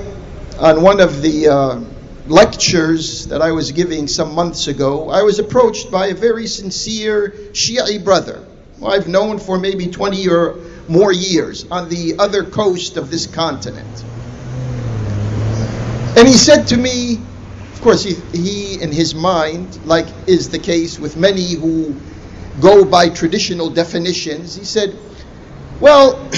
on 0.60 0.84
one 0.84 1.00
of 1.00 1.24
the 1.24 1.48
uh, 1.48 1.80
lectures 2.28 3.26
that 3.28 3.42
I 3.42 3.54
was 3.54 3.72
giving 3.72 4.08
some 4.08 4.36
months 4.36 4.68
ago, 4.68 5.10
I 5.10 5.24
was 5.24 5.40
approached 5.40 5.90
by 5.90 6.08
a 6.08 6.14
very 6.14 6.46
sincere 6.46 7.32
Shi'i 7.54 8.04
brother 8.04 8.46
I've 8.84 9.08
known 9.08 9.38
for 9.38 9.60
maybe 9.60 9.88
20 9.88 10.28
or 10.30 10.58
more 10.92 11.14
years 11.14 11.66
on 11.72 11.88
the 11.88 12.16
other 12.20 12.44
coast 12.44 12.98
of 12.98 13.10
this 13.10 13.26
continent. 13.26 14.04
And 16.18 16.28
he 16.28 16.34
said 16.34 16.68
to 16.68 16.78
me, 16.78 17.14
of 17.74 17.82
course, 17.82 18.04
he, 18.04 18.14
he 18.38 18.82
in 18.82 18.92
his 18.92 19.16
mind, 19.16 19.80
like 19.86 20.08
is 20.28 20.50
the 20.50 20.60
case 20.60 21.00
with 21.00 21.16
many 21.16 21.54
who 21.54 21.96
go 22.60 22.84
by 22.84 23.08
traditional 23.10 23.70
definitions, 23.70 24.56
he 24.56 24.66
said, 24.66 24.94
Well, 25.80 26.20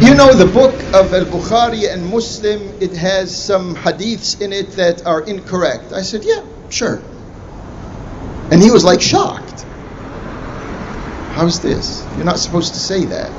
you 0.00 0.14
know, 0.14 0.32
the 0.32 0.46
book 0.54 0.74
of 0.94 1.12
Al 1.12 1.24
Bukhari 1.26 1.92
and 1.92 2.06
Muslim, 2.06 2.60
it 2.80 2.92
has 2.92 3.36
some 3.36 3.74
hadiths 3.74 4.40
in 4.40 4.52
it 4.52 4.70
that 4.72 5.04
are 5.04 5.22
incorrect. 5.22 5.92
I 5.92 6.02
said, 6.02 6.22
Yeah, 6.24 6.44
sure. 6.70 7.02
And 8.52 8.62
he 8.62 8.70
was 8.70 8.84
like 8.84 9.00
shocked. 9.02 9.66
How's 11.32 11.60
this? 11.60 12.06
You're 12.16 12.24
not 12.24 12.38
supposed 12.38 12.74
to 12.74 12.80
say 12.80 13.04
that. 13.06 13.32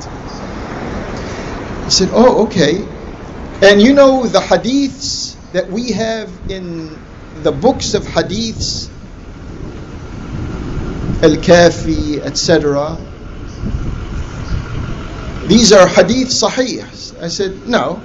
He 1.84 1.90
said, 1.90 2.10
Oh, 2.12 2.46
okay. 2.46 2.84
And 3.62 3.80
you 3.80 3.94
know 3.94 4.26
the 4.26 4.40
hadiths 4.40 5.36
that 5.52 5.70
we 5.70 5.92
have 5.92 6.30
in 6.50 6.98
the 7.42 7.52
books 7.52 7.94
of 7.94 8.02
hadiths, 8.02 8.88
Al 11.22 11.36
Kafi, 11.36 12.18
etc. 12.18 12.98
these 15.46 15.72
are 15.72 15.86
hadith 15.86 16.28
sahih. 16.28 17.22
I 17.22 17.28
said, 17.28 17.68
no, 17.68 18.02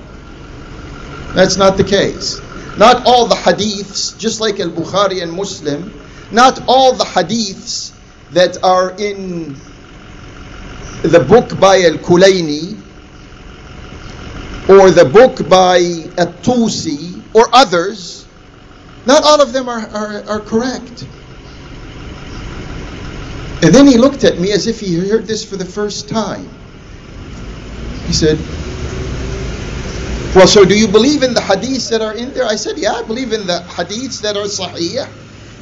that's 1.33 1.57
not 1.57 1.77
the 1.77 1.83
case. 1.83 2.39
Not 2.77 3.05
all 3.05 3.25
the 3.25 3.35
hadiths, 3.35 4.17
just 4.17 4.39
like 4.39 4.59
Al 4.59 4.69
Bukhari 4.69 5.23
and 5.23 5.33
Muslim, 5.33 5.91
not 6.31 6.61
all 6.67 6.93
the 6.93 7.03
hadiths 7.03 7.91
that 8.31 8.63
are 8.63 8.91
in 8.91 9.55
the 11.03 11.19
book 11.19 11.59
by 11.59 11.81
Al 11.83 11.97
Kulaini 11.97 12.75
or 14.69 14.91
the 14.91 15.05
book 15.05 15.49
by 15.49 15.77
At 16.17 16.43
Tusi 16.43 17.23
or 17.33 17.47
others, 17.53 18.27
not 19.05 19.23
all 19.23 19.41
of 19.41 19.53
them 19.53 19.69
are, 19.69 19.87
are, 19.87 20.23
are 20.29 20.39
correct. 20.41 21.05
And 23.61 23.73
then 23.73 23.87
he 23.87 23.97
looked 23.97 24.23
at 24.23 24.39
me 24.39 24.51
as 24.51 24.67
if 24.67 24.79
he 24.79 24.95
heard 24.95 25.25
this 25.25 25.43
for 25.49 25.55
the 25.55 25.65
first 25.65 26.09
time. 26.09 26.49
He 28.05 28.13
said, 28.13 28.37
Well, 30.35 30.47
so 30.47 30.63
do 30.65 30.77
you 30.77 30.87
believe 30.87 31.23
in 31.23 31.33
the 31.33 31.41
hadiths 31.41 31.89
that 31.89 32.01
are 32.01 32.15
in 32.15 32.33
there? 32.33 32.45
I 32.45 32.55
said, 32.55 32.77
Yeah, 32.77 32.93
I 32.93 33.03
believe 33.03 33.33
in 33.33 33.47
the 33.47 33.59
hadiths 33.67 34.21
that 34.21 34.37
are 34.37 34.45
sahih, 34.45 35.07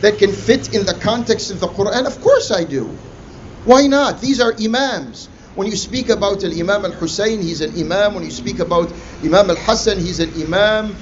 that 0.01 0.17
can 0.17 0.31
fit 0.31 0.73
in 0.73 0.85
the 0.85 0.93
context 0.95 1.51
of 1.51 1.59
the 1.59 1.67
Quran. 1.67 2.05
Of 2.05 2.21
course 2.21 2.51
I 2.51 2.63
do. 2.65 2.89
Why 3.67 3.85
not? 3.87 4.21
These 4.21 4.39
are 4.39 4.53
imams. 4.53 5.27
When 5.55 5.67
you 5.67 5.75
speak 5.75 6.07
about 6.07 6.41
Al 6.45 6.57
Imam 6.57 6.85
Al 6.85 6.91
Hussein, 6.91 7.41
he's 7.41 7.59
an 7.59 7.77
imam. 7.77 8.13
When 8.13 8.23
you 8.23 8.31
speak 8.31 8.59
about 8.59 8.93
Imam 9.21 9.49
Al 9.49 9.57
Hassan, 9.57 9.97
he's 9.99 10.21
an 10.21 10.31
imam. 10.41 10.95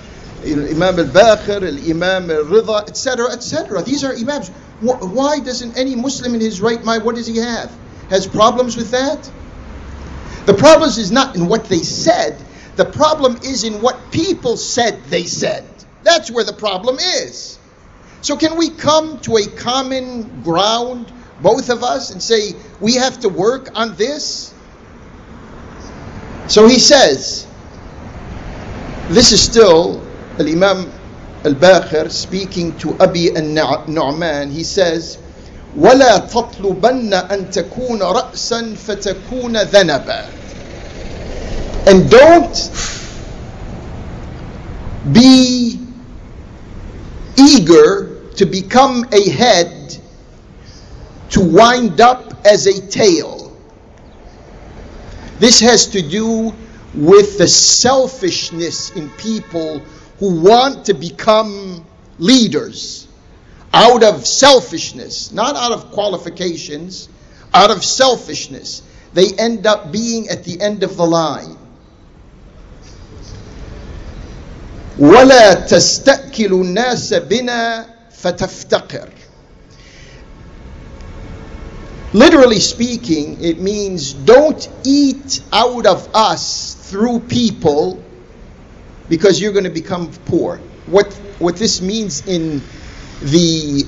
Imam 0.43 0.97
Al 0.97 1.05
Baqir, 1.05 1.61
Imam 1.87 2.31
Al 2.31 2.43
Rida, 2.43 2.89
etc., 2.89 3.31
etc. 3.33 3.83
These 3.83 4.03
are 4.03 4.13
imams. 4.13 4.49
Why 4.81 5.41
doesn't 5.41 5.77
any 5.77 5.95
Muslim 5.95 6.33
in 6.33 6.41
his 6.41 6.59
right 6.59 6.83
mind, 6.83 7.03
what 7.03 7.13
does 7.13 7.27
he 7.27 7.37
have? 7.37 7.71
Has 8.09 8.25
problems 8.25 8.75
with 8.75 8.89
that? 8.89 9.29
The 10.47 10.55
problem 10.55 10.89
is 10.89 11.11
not 11.11 11.35
in 11.35 11.47
what 11.47 11.65
they 11.65 11.83
said, 11.83 12.35
the 12.77 12.85
problem 12.85 13.37
is 13.43 13.63
in 13.63 13.79
what 13.79 14.11
people 14.11 14.57
said 14.57 15.03
they 15.05 15.25
said. 15.25 15.65
That's 16.01 16.31
where 16.31 16.43
the 16.43 16.53
problem 16.53 16.97
is. 16.97 17.59
So, 18.21 18.35
can 18.37 18.57
we 18.57 18.71
come 18.71 19.19
to 19.19 19.37
a 19.37 19.45
common 19.45 20.41
ground 20.41 21.11
both 21.41 21.69
of 21.69 21.83
us, 21.83 22.11
and 22.11 22.21
say, 22.21 22.53
we 22.79 22.95
have 22.95 23.19
to 23.21 23.29
work 23.29 23.69
on 23.75 23.95
this? 23.95 24.53
So 26.47 26.67
he 26.67 26.79
says, 26.79 27.47
this 29.09 29.31
is 29.31 29.41
still 29.41 30.05
Al 30.39 30.47
Imam 30.47 30.91
Al 31.43 31.53
Baqir 31.53 32.09
speaking 32.11 32.77
to 32.79 32.97
Abi 32.99 33.35
Al 33.35 33.85
Nu'man. 33.87 34.51
He 34.51 34.63
says, 34.63 35.17
ولا 35.77 36.17
تطلبن 36.31 37.13
أن 37.13 37.51
تكون 37.51 37.99
رأسا 37.99 38.75
فتكون 38.75 39.57
ذنبا 39.57 40.25
and 41.87 42.09
don't 42.09 42.71
be 45.13 45.79
eager 47.37 48.21
to 48.35 48.45
become 48.45 49.05
a 49.11 49.29
head 49.29 49.97
to 51.34 51.40
wind 51.40 52.00
up 52.00 52.44
as 52.44 52.66
a 52.66 52.86
tail. 52.86 53.56
This 55.38 55.60
has 55.60 55.86
to 55.88 56.02
do 56.02 56.54
with 56.94 57.38
the 57.38 57.48
selfishness 57.48 58.90
in 58.90 59.08
people 59.10 59.78
who 60.18 60.40
want 60.40 60.86
to 60.86 60.94
become 60.94 61.86
leaders 62.18 63.08
out 63.72 64.02
of 64.02 64.26
selfishness, 64.26 65.32
not 65.32 65.56
out 65.56 65.72
of 65.72 65.92
qualifications, 65.92 67.08
out 67.54 67.70
of 67.70 67.84
selfishness. 67.84 68.82
They 69.14 69.32
end 69.32 69.66
up 69.66 69.92
being 69.92 70.28
at 70.28 70.44
the 70.44 70.60
end 70.60 70.82
of 70.82 70.96
the 70.96 71.06
line. 71.06 71.56
ولا 74.98 75.66
تستأكل 75.66 76.52
الناس 76.52 77.14
بنا 77.14 77.86
فتفتقر 78.10 79.08
Literally 82.15 82.61
speaking, 82.61 83.43
it 83.43 83.59
means 83.59 84.13
don't 84.13 84.69
eat 84.85 85.41
out 85.51 85.85
of 85.85 86.15
us 86.15 86.73
through 86.89 87.19
people 87.19 88.01
because 89.09 89.41
you're 89.41 89.51
going 89.51 89.65
to 89.65 89.69
become 89.69 90.09
poor. 90.23 90.59
What, 90.85 91.13
what 91.39 91.57
this 91.57 91.81
means 91.81 92.25
in 92.25 92.61
the 93.19 93.83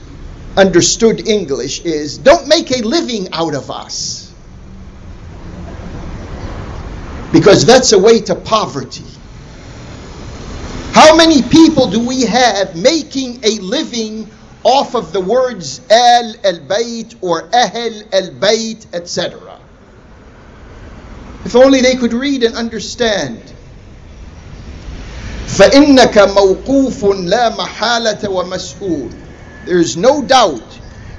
understood 0.57 1.25
English 1.25 1.85
is 1.85 2.17
don't 2.17 2.49
make 2.49 2.69
a 2.77 2.81
living 2.81 3.31
out 3.31 3.55
of 3.55 3.71
us 3.71 4.29
because 7.31 7.65
that's 7.65 7.93
a 7.93 7.99
way 7.99 8.19
to 8.19 8.35
poverty. 8.35 9.05
How 10.91 11.15
many 11.15 11.43
people 11.43 11.87
do 11.87 12.05
we 12.05 12.23
have 12.23 12.75
making 12.75 13.39
a 13.45 13.59
living 13.59 14.29
off 14.64 14.94
of 14.94 15.12
the 15.12 15.20
words 15.20 15.80
al 15.90 16.34
al 16.44 16.60
bayt 16.60 17.16
or 17.20 17.42
ahl 17.52 18.02
al 18.12 18.30
bayt, 18.38 18.86
etc. 18.92 19.58
If 21.44 21.56
only 21.56 21.80
they 21.80 21.96
could 21.96 22.12
read 22.12 22.42
and 22.44 22.54
understand. 22.54 23.40
فإنك 25.48 26.18
موقوف 26.18 27.04
لا 27.04 27.56
محالة 27.56 28.28
ومسؤول. 28.28 29.12
There 29.66 29.78
is 29.78 29.96
no 29.96 30.22
doubt 30.22 30.62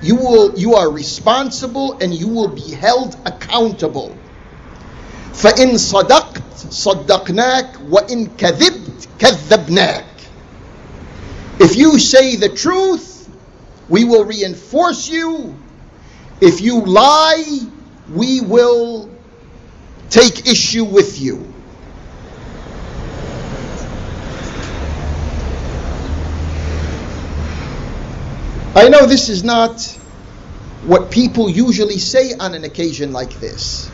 you 0.02 0.16
will 0.16 0.58
you 0.58 0.76
are 0.76 0.90
responsible 0.90 1.98
and 2.00 2.14
you 2.14 2.28
will 2.28 2.48
be 2.48 2.72
held 2.72 3.16
accountable. 3.26 4.16
فإن 5.34 5.78
صدقت 5.78 6.42
صدقناك 6.72 7.70
وإن 7.90 8.28
كذبت 8.38 9.08
كذبناك. 9.20 10.04
If 11.60 11.76
you 11.76 12.00
say 12.00 12.36
the 12.36 12.50
truth, 12.50 13.07
we 13.89 14.05
will 14.05 14.25
reinforce 14.25 15.09
you. 15.09 15.55
If 16.41 16.61
you 16.61 16.81
lie, 16.85 17.61
we 18.13 18.41
will 18.41 19.11
take 20.11 20.47
issue 20.47 20.85
with 20.85 21.21
you. 21.21 21.45
I 28.75 28.89
know 28.89 29.07
this 29.07 29.29
is 29.29 29.43
not 29.43 29.83
what 30.87 31.11
people 31.11 31.51
usually 31.51 31.99
say 31.99 32.33
on 32.39 32.55
an 32.55 32.65
occasion 32.65 33.13
like 33.13 33.33
this. 33.41 33.91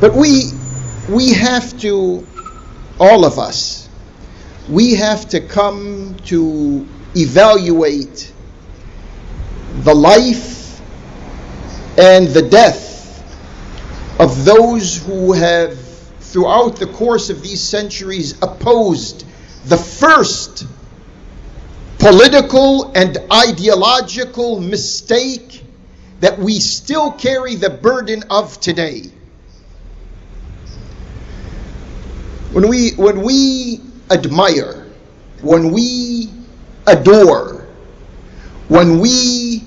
But 0.00 0.14
we 0.14 0.52
we 1.08 1.32
have 1.32 1.80
to 1.80 2.26
all 3.00 3.24
of 3.24 3.38
us 3.38 3.87
we 4.68 4.94
have 4.94 5.28
to 5.30 5.40
come 5.40 6.14
to 6.26 6.86
evaluate 7.16 8.32
the 9.80 9.94
life 9.94 10.80
and 11.98 12.28
the 12.28 12.42
death 12.42 12.96
of 14.20 14.44
those 14.44 15.04
who 15.04 15.32
have, 15.32 15.78
throughout 16.20 16.76
the 16.76 16.86
course 16.86 17.30
of 17.30 17.42
these 17.42 17.62
centuries, 17.62 18.40
opposed 18.42 19.24
the 19.66 19.76
first 19.76 20.66
political 21.98 22.92
and 22.94 23.18
ideological 23.32 24.60
mistake 24.60 25.64
that 26.20 26.38
we 26.38 26.60
still 26.60 27.12
carry 27.12 27.54
the 27.54 27.70
burden 27.70 28.22
of 28.28 28.60
today. 28.60 29.04
When 32.52 32.68
we, 32.68 32.90
when 32.92 33.22
we 33.22 33.80
admire, 34.10 34.86
when 35.40 35.72
we 35.72 36.30
adore, 36.86 37.66
when 38.68 39.00
we 39.00 39.64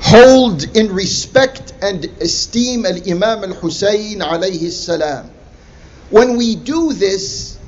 hold 0.00 0.62
in 0.76 0.92
respect 0.92 1.74
and 1.82 2.04
esteem 2.20 2.86
Al 2.86 3.08
Imam 3.08 3.44
Al 3.44 3.54
Hussein 3.54 4.20
alayhi 4.20 4.70
salam, 4.70 5.30
when 6.10 6.36
we 6.36 6.54
do 6.56 6.92
this, 6.92 7.58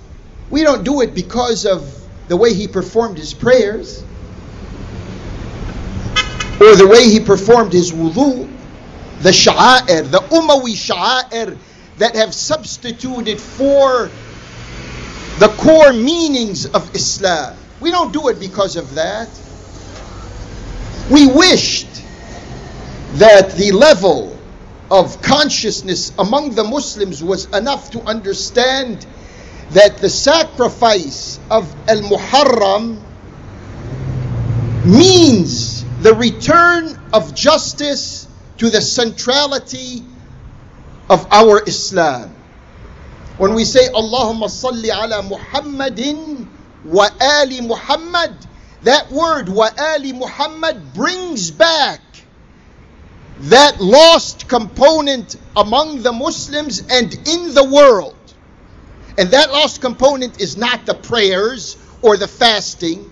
we 0.50 0.62
don't 0.62 0.84
do 0.84 1.00
it 1.00 1.14
because 1.14 1.66
of 1.66 1.92
the 2.28 2.36
way 2.36 2.54
he 2.54 2.68
performed 2.68 3.18
his 3.18 3.34
prayers 3.34 4.02
or 6.60 6.74
the 6.74 6.86
way 6.86 7.08
he 7.08 7.20
performed 7.20 7.72
his 7.72 7.92
wudu, 7.92 8.48
the 9.20 9.30
sha'air, 9.30 10.10
the 10.10 10.18
Umawi 10.18 10.74
sha'air 10.74 11.56
that 11.98 12.14
have 12.14 12.34
substituted 12.34 13.40
for 13.40 14.10
the 15.38 15.48
core 15.58 15.92
meanings 15.92 16.66
of 16.66 16.94
Islam. 16.94 17.56
We 17.80 17.90
don't 17.90 18.12
do 18.12 18.28
it 18.28 18.40
because 18.40 18.76
of 18.76 18.94
that. 18.94 19.28
We 21.10 21.26
wished 21.26 21.88
that 23.14 23.52
the 23.52 23.72
level 23.72 24.36
of 24.90 25.20
consciousness 25.20 26.12
among 26.18 26.54
the 26.54 26.64
Muslims 26.64 27.22
was 27.22 27.46
enough 27.46 27.90
to 27.90 28.00
understand 28.02 29.04
that 29.70 29.98
the 29.98 30.08
sacrifice 30.08 31.38
of 31.50 31.74
Al 31.88 32.02
Muharram 32.02 33.02
means 34.84 35.84
the 36.02 36.14
return 36.14 36.98
of 37.12 37.34
justice 37.34 38.28
to 38.58 38.70
the 38.70 38.80
centrality 38.80 40.04
of 41.10 41.26
our 41.32 41.62
Islam. 41.66 42.35
When 43.38 43.54
we 43.54 43.64
say 43.64 43.88
Allahumma 43.88 44.48
salli 44.48 44.88
ala 44.88 45.22
Muhammadin 45.22 46.48
wa 46.84 47.08
ali 47.20 47.60
Muhammad, 47.60 48.34
that 48.82 49.10
word 49.10 49.48
wa 49.48 49.68
ali 49.78 50.12
Muhammad 50.12 50.94
brings 50.94 51.50
back 51.50 52.00
that 53.40 53.80
lost 53.80 54.48
component 54.48 55.36
among 55.54 56.02
the 56.02 56.12
Muslims 56.12 56.82
and 56.90 57.12
in 57.12 57.52
the 57.52 57.68
world. 57.70 58.16
And 59.18 59.30
that 59.30 59.50
lost 59.50 59.80
component 59.80 60.40
is 60.40 60.56
not 60.56 60.86
the 60.86 60.94
prayers 60.94 61.76
or 62.02 62.16
the 62.16 62.28
fasting. 62.28 63.10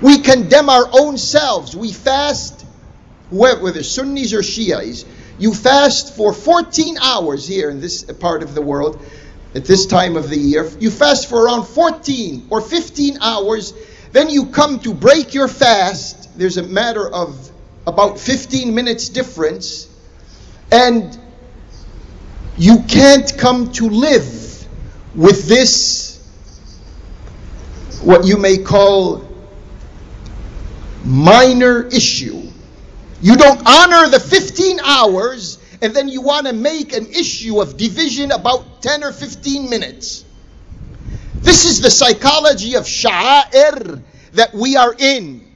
We 0.00 0.18
condemn 0.18 0.68
our 0.68 0.88
own 0.92 1.18
selves. 1.18 1.74
We 1.76 1.92
fast, 1.92 2.64
whether 3.30 3.82
Sunnis 3.82 4.32
or 4.32 4.40
Shias, 4.40 5.04
you 5.38 5.52
fast 5.52 6.16
for 6.16 6.32
14 6.32 6.96
hours 6.98 7.46
here 7.46 7.70
in 7.70 7.80
this 7.80 8.04
part 8.04 8.42
of 8.42 8.54
the 8.54 8.62
world 8.62 9.00
at 9.54 9.64
this 9.64 9.86
time 9.86 10.16
of 10.16 10.30
the 10.30 10.36
year. 10.36 10.70
You 10.78 10.90
fast 10.90 11.28
for 11.28 11.44
around 11.44 11.64
14 11.64 12.48
or 12.50 12.60
15 12.60 13.18
hours. 13.20 13.74
Then 14.12 14.30
you 14.30 14.46
come 14.46 14.80
to 14.80 14.94
break 14.94 15.34
your 15.34 15.48
fast. 15.48 16.38
There's 16.38 16.56
a 16.56 16.62
matter 16.62 17.08
of 17.08 17.50
about 17.86 18.18
15 18.18 18.74
minutes 18.74 19.08
difference. 19.08 19.88
And 20.72 21.18
you 22.58 22.82
can't 22.88 23.36
come 23.38 23.72
to 23.72 23.88
live 23.88 24.66
with 25.14 25.46
this, 25.48 26.16
what 28.02 28.26
you 28.26 28.36
may 28.36 28.58
call 28.58 29.26
minor 31.04 31.86
issue. 31.86 32.45
You 33.20 33.36
don't 33.36 33.62
honor 33.66 34.08
the 34.08 34.20
15 34.20 34.80
hours 34.80 35.58
and 35.82 35.94
then 35.94 36.08
you 36.08 36.22
want 36.22 36.46
to 36.46 36.52
make 36.52 36.94
an 36.94 37.06
issue 37.06 37.60
of 37.60 37.76
division 37.76 38.30
about 38.32 38.82
10 38.82 39.04
or 39.04 39.12
15 39.12 39.68
minutes. 39.68 40.24
This 41.34 41.64
is 41.64 41.80
the 41.80 41.90
psychology 41.90 42.74
of 42.74 42.84
sha'air 42.84 44.02
that 44.32 44.54
we 44.54 44.76
are 44.76 44.94
in, 44.98 45.46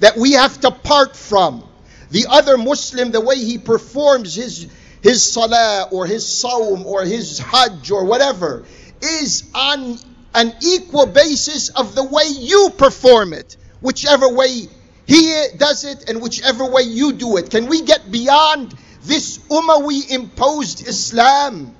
that 0.00 0.16
we 0.16 0.32
have 0.32 0.60
to 0.60 0.70
part 0.70 1.16
from. 1.16 1.66
The 2.10 2.26
other 2.28 2.56
Muslim, 2.56 3.10
the 3.10 3.20
way 3.20 3.36
he 3.36 3.58
performs 3.58 4.34
his, 4.34 4.68
his 5.02 5.22
salah 5.22 5.88
or 5.90 6.06
his 6.06 6.24
sawm 6.26 6.86
or 6.86 7.04
his 7.04 7.38
hajj 7.38 7.90
or 7.90 8.04
whatever, 8.04 8.64
is 9.02 9.48
on 9.54 9.98
an 10.34 10.54
equal 10.62 11.06
basis 11.06 11.68
of 11.70 11.94
the 11.94 12.04
way 12.04 12.24
you 12.28 12.70
perform 12.76 13.32
it, 13.32 13.56
whichever 13.80 14.28
way 14.28 14.68
he 15.06 15.46
does 15.56 15.84
it 15.84 16.08
and 16.08 16.20
whichever 16.20 16.68
way 16.68 16.82
you 16.82 17.12
do 17.12 17.36
it. 17.36 17.50
Can 17.50 17.66
we 17.66 17.82
get 17.82 18.10
beyond 18.10 18.74
this 19.02 19.38
Umayyad 19.38 20.10
imposed 20.10 20.86
Islam? 20.86 21.74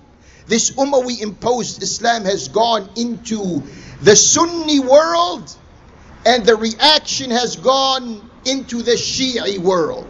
This 0.47 0.71
Umayyad 0.71 1.23
imposed 1.23 1.83
Islam 1.83 2.25
has 2.25 2.49
gone 2.49 2.89
into 2.95 3.63
the 4.01 4.15
Sunni 4.15 4.79
world 4.79 5.55
and 6.25 6.47
the 6.47 6.55
reaction 6.55 7.31
has 7.31 7.57
gone 7.57 8.31
into 8.45 8.83
the 8.83 8.93
Shi'i 8.93 9.59
world. 9.59 10.07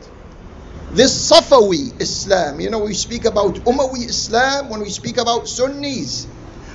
This 0.90 1.30
Safawi 1.30 1.98
Islam, 2.00 2.60
you 2.60 2.70
know, 2.70 2.80
we 2.80 2.92
speak 2.92 3.24
about 3.24 3.54
Umayyad 3.54 4.08
Islam 4.10 4.68
when 4.68 4.80
we 4.80 4.90
speak 4.90 5.16
about 5.16 5.48
Sunnis. 5.48 6.26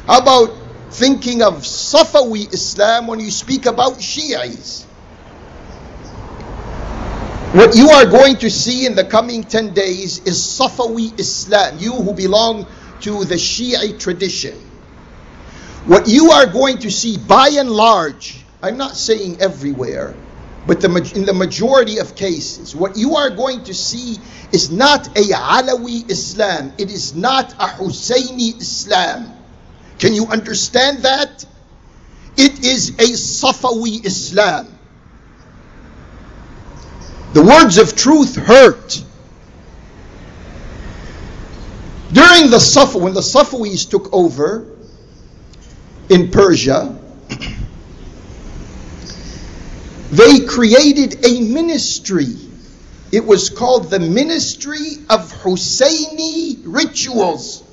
How 0.08 0.19
about 0.19 0.58
thinking 0.89 1.43
of 1.43 1.63
Safawi 1.63 2.51
Islam 2.51 3.06
when 3.06 3.19
you 3.19 3.30
speak 3.30 3.67
about 3.67 3.99
Shi'is? 3.99 4.86
What 7.53 7.75
you 7.75 7.89
are 7.89 8.05
going 8.05 8.37
to 8.37 8.49
see 8.49 8.85
in 8.85 8.95
the 8.95 9.03
coming 9.03 9.43
10 9.43 9.73
days 9.73 10.19
is 10.19 10.37
Safawi 10.37 11.19
Islam, 11.19 11.79
you 11.79 11.91
who 11.91 12.13
belong 12.13 12.65
to 13.01 13.25
the 13.25 13.35
Shia 13.35 13.99
tradition. 13.99 14.57
What 15.85 16.07
you 16.07 16.31
are 16.31 16.45
going 16.45 16.77
to 16.77 16.89
see 16.89 17.17
by 17.17 17.49
and 17.49 17.69
large, 17.69 18.45
I'm 18.63 18.77
not 18.77 18.95
saying 18.95 19.41
everywhere, 19.41 20.15
but 20.65 20.79
the, 20.79 21.11
in 21.13 21.25
the 21.25 21.33
majority 21.33 21.97
of 21.97 22.15
cases, 22.15 22.73
what 22.73 22.95
you 22.95 23.17
are 23.17 23.29
going 23.29 23.65
to 23.65 23.73
see 23.73 24.17
is 24.53 24.71
not 24.71 25.07
a 25.07 25.33
Alawi 25.33 26.09
Islam, 26.09 26.71
it 26.77 26.89
is 26.89 27.15
not 27.15 27.51
a 27.55 27.67
Husseini 27.67 28.61
Islam. 28.61 29.29
Can 29.99 30.13
you 30.13 30.27
understand 30.27 30.99
that? 30.99 31.45
It 32.37 32.63
is 32.63 32.91
a 32.91 33.11
Safawi 33.11 34.05
Islam. 34.05 34.79
The 37.33 37.41
words 37.41 37.77
of 37.77 37.95
truth 37.95 38.35
hurt. 38.35 39.01
During 42.11 42.49
the 42.49 42.59
when 42.93 43.13
the 43.13 43.21
Safawis 43.21 43.89
took 43.89 44.13
over 44.13 44.65
in 46.09 46.29
Persia, 46.29 46.99
they 50.11 50.41
created 50.41 51.25
a 51.25 51.39
ministry. 51.39 52.35
It 53.13 53.25
was 53.25 53.49
called 53.49 53.89
the 53.89 53.99
Ministry 53.99 54.97
of 55.09 55.31
Husseini 55.31 56.61
Rituals. 56.65 57.63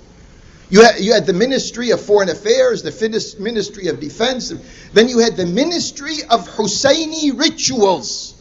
You 0.71 0.83
had, 0.83 1.01
you 1.01 1.15
had 1.15 1.27
the 1.27 1.33
Ministry 1.33 1.91
of 1.91 2.01
Foreign 2.01 2.29
Affairs, 2.29 2.83
the 2.83 3.37
Ministry 3.41 3.89
of 3.89 3.99
Defense, 3.99 4.53
then 4.93 5.09
you 5.09 5.19
had 5.19 5.37
the 5.37 5.47
Ministry 5.47 6.19
of 6.31 6.47
Husseini 6.47 7.37
Rituals. 7.37 8.38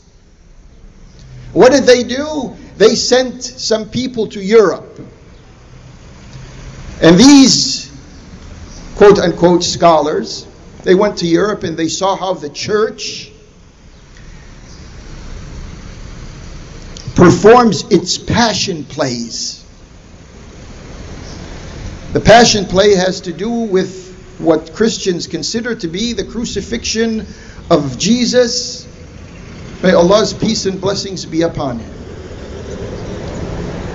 What 1.58 1.72
did 1.72 1.86
they 1.86 2.04
do? 2.04 2.56
They 2.78 2.94
sent 2.94 3.42
some 3.42 3.90
people 3.90 4.28
to 4.28 4.40
Europe. 4.40 5.00
And 7.02 7.18
these 7.18 7.92
quote 8.96 9.18
unquote 9.18 9.64
scholars, 9.64 10.46
they 10.84 10.94
went 10.94 11.18
to 11.18 11.26
Europe 11.26 11.64
and 11.64 11.76
they 11.76 11.88
saw 11.88 12.16
how 12.16 12.36
the 12.36 12.52
church 12.52 13.32
performs 17.16 17.86
its 17.90 18.20
passion 18.20 18.86
plays. 18.86 19.66
The 22.14 22.22
passion 22.22 22.66
play 22.66 22.94
has 22.94 23.22
to 23.22 23.34
do 23.34 23.50
with 23.50 24.16
what 24.38 24.76
Christians 24.76 25.26
consider 25.26 25.74
to 25.74 25.88
be 25.88 26.14
the 26.14 26.24
crucifixion 26.24 27.26
of 27.72 27.98
Jesus 27.98 28.87
May 29.84 29.94
Allah's 29.94 30.34
peace 30.34 30.66
and 30.66 30.82
blessings 30.82 31.26
be 31.26 31.44
upon 31.44 31.80
him. 31.80 31.94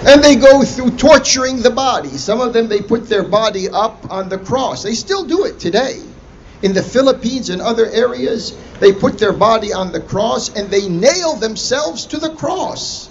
And 0.04 0.22
they 0.22 0.36
go 0.36 0.62
through 0.62 0.92
torturing 0.92 1.62
the 1.62 1.70
body. 1.70 2.08
Some 2.10 2.40
of 2.40 2.52
them, 2.52 2.68
they 2.68 2.80
put 2.80 3.08
their 3.08 3.22
body 3.22 3.68
up 3.68 4.10
on 4.10 4.28
the 4.28 4.38
cross. 4.38 4.82
They 4.82 4.94
still 4.94 5.24
do 5.24 5.44
it 5.44 5.60
today. 5.60 6.00
In 6.62 6.72
the 6.72 6.82
Philippines 6.82 7.50
and 7.50 7.60
other 7.60 7.86
areas, 7.86 8.56
they 8.80 8.92
put 8.92 9.18
their 9.18 9.32
body 9.32 9.72
on 9.72 9.92
the 9.92 10.00
cross 10.00 10.54
and 10.54 10.70
they 10.70 10.88
nail 10.88 11.34
themselves 11.34 12.06
to 12.06 12.18
the 12.18 12.30
cross. 12.34 13.08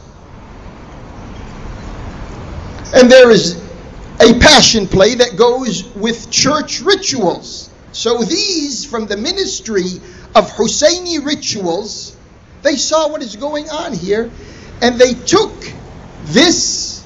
And 2.93 3.09
there 3.09 3.31
is 3.31 3.55
a 4.19 4.37
passion 4.39 4.87
play 4.87 5.15
that 5.15 5.37
goes 5.37 5.83
with 5.95 6.29
church 6.29 6.81
rituals. 6.81 7.69
So 7.93 8.19
these, 8.19 8.85
from 8.85 9.07
the 9.07 9.17
ministry 9.17 10.01
of 10.35 10.49
Husseini 10.51 11.25
rituals, 11.25 12.15
they 12.63 12.75
saw 12.75 13.09
what 13.09 13.21
is 13.21 13.35
going 13.35 13.69
on 13.69 13.93
here 13.93 14.31
and 14.81 14.99
they 14.99 15.13
took 15.13 15.63
this 16.25 17.05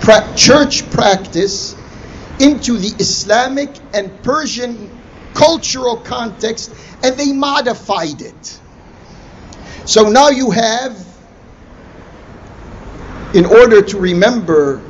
pra- 0.00 0.32
church 0.36 0.90
practice 0.90 1.74
into 2.40 2.78
the 2.78 2.88
Islamic 2.98 3.70
and 3.94 4.22
Persian 4.22 5.02
cultural 5.34 5.98
context 5.98 6.74
and 7.02 7.16
they 7.18 7.32
modified 7.32 8.22
it. 8.22 8.60
So 9.86 10.08
now 10.10 10.28
you 10.30 10.50
have, 10.50 10.96
in 13.34 13.46
order 13.46 13.82
to 13.82 13.98
remember 13.98 14.82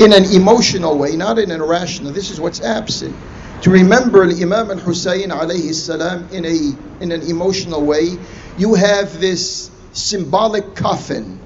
in 0.00 0.12
an 0.12 0.24
emotional 0.34 0.98
way, 0.98 1.16
not 1.16 1.38
in 1.38 1.50
an 1.50 1.60
irrational, 1.60 2.12
this 2.12 2.30
is 2.30 2.40
what's 2.40 2.60
absent 2.62 3.31
to 3.62 3.70
remember 3.70 4.24
Imam 4.24 4.72
al 4.72 4.78
Hussein 4.78 5.30
alayhi 5.30 5.72
salam 5.72 6.28
in, 6.30 6.44
a, 6.44 7.02
in 7.02 7.12
an 7.12 7.22
emotional 7.22 7.84
way, 7.84 8.18
you 8.58 8.74
have 8.74 9.20
this 9.20 9.70
symbolic 9.92 10.74
coffin 10.74 11.38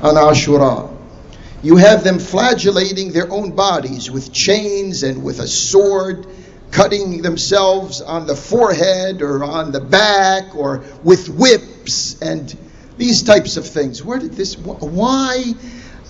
on 0.00 0.14
Ashura. 0.14 0.96
You 1.64 1.76
have 1.76 2.04
them 2.04 2.20
flagellating 2.20 3.10
their 3.10 3.28
own 3.32 3.56
bodies 3.56 4.12
with 4.12 4.32
chains 4.32 5.02
and 5.02 5.24
with 5.24 5.40
a 5.40 5.48
sword, 5.48 6.28
cutting 6.70 7.20
themselves 7.20 8.00
on 8.00 8.28
the 8.28 8.36
forehead 8.36 9.22
or 9.22 9.42
on 9.42 9.72
the 9.72 9.80
back 9.80 10.54
or 10.54 10.84
with 11.02 11.28
whips 11.28 12.22
and 12.22 12.56
these 12.96 13.24
types 13.24 13.56
of 13.56 13.66
things. 13.66 14.04
Where 14.04 14.20
did 14.20 14.34
this, 14.34 14.56
why? 14.56 15.52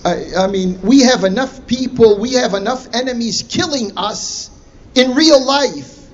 I, 0.05 0.25
I 0.37 0.47
mean, 0.49 0.83
we 0.83 1.01
have 1.05 1.25
enough 1.25 1.67
people, 1.67 2.19
we 2.19 2.35
have 2.35 2.53
enough 2.53 2.95
enemies 2.95 3.43
killing 3.49 3.97
us 3.97 4.51
in 4.97 5.15
real 5.15 5.45
life, 5.45 6.09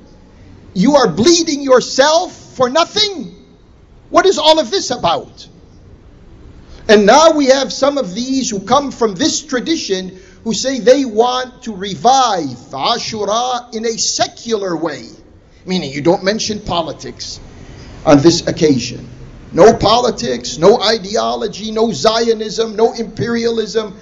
you 0.74 0.96
are 0.96 1.08
bleeding 1.08 1.62
yourself 1.62 2.34
for 2.56 2.68
nothing. 2.68 3.34
What 4.10 4.26
is 4.26 4.38
all 4.38 4.58
of 4.58 4.70
this 4.70 4.90
about? 4.90 5.48
And 6.88 7.06
now 7.06 7.30
we 7.30 7.46
have 7.46 7.72
some 7.72 7.96
of 7.96 8.14
these 8.14 8.50
who 8.50 8.60
come 8.60 8.90
from 8.90 9.14
this 9.14 9.40
tradition 9.40 10.20
who 10.42 10.52
say 10.52 10.80
they 10.80 11.04
want 11.04 11.62
to 11.62 11.74
revive 11.74 12.48
Ashura 12.72 13.72
in 13.72 13.86
a 13.86 13.96
secular 13.96 14.76
way, 14.76 15.06
meaning 15.64 15.92
you 15.92 16.02
don't 16.02 16.24
mention 16.24 16.60
politics 16.60 17.38
on 18.04 18.18
this 18.18 18.48
occasion. 18.48 19.08
No 19.52 19.74
politics, 19.74 20.58
no 20.58 20.82
ideology, 20.82 21.70
no 21.70 21.92
Zionism, 21.92 22.74
no 22.74 22.94
imperialism, 22.94 23.96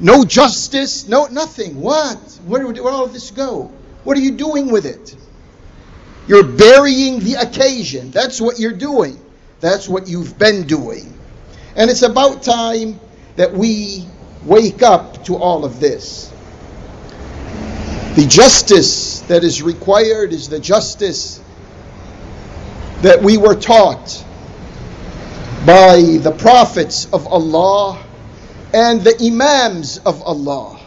no 0.00 0.24
justice, 0.24 1.06
no 1.06 1.26
nothing. 1.26 1.80
What? 1.80 2.18
Where 2.46 2.72
did 2.72 2.80
all 2.80 3.04
of 3.04 3.12
this 3.12 3.30
go? 3.30 3.70
What 4.08 4.16
are 4.16 4.22
you 4.22 4.30
doing 4.30 4.70
with 4.70 4.86
it? 4.86 5.14
You're 6.26 6.42
burying 6.42 7.20
the 7.20 7.34
occasion. 7.34 8.10
That's 8.10 8.40
what 8.40 8.58
you're 8.58 8.72
doing. 8.72 9.22
That's 9.60 9.86
what 9.86 10.08
you've 10.08 10.38
been 10.38 10.66
doing. 10.66 11.12
And 11.76 11.90
it's 11.90 12.00
about 12.00 12.42
time 12.42 12.98
that 13.36 13.52
we 13.52 14.06
wake 14.46 14.82
up 14.82 15.24
to 15.24 15.36
all 15.36 15.66
of 15.66 15.78
this. 15.78 16.32
The 18.14 18.24
justice 18.26 19.20
that 19.28 19.44
is 19.44 19.60
required 19.60 20.32
is 20.32 20.48
the 20.48 20.58
justice 20.58 21.42
that 23.02 23.22
we 23.22 23.36
were 23.36 23.56
taught 23.56 24.24
by 25.66 26.16
the 26.22 26.34
prophets 26.38 27.12
of 27.12 27.26
Allah 27.26 28.02
and 28.72 29.04
the 29.04 29.14
imams 29.22 29.98
of 29.98 30.22
Allah. 30.22 30.77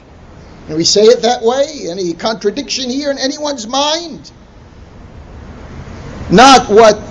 And 0.68 0.78
we 0.78 0.84
say 0.84 1.04
it 1.04 1.24
that 1.24 1.42
way? 1.42 1.88
Any 1.90 2.14
contradiction 2.14 2.90
here 2.90 3.12
in 3.12 3.18
anyone's 3.18 3.68
mind? 3.68 4.32
Not 6.32 6.70
what 6.70 7.02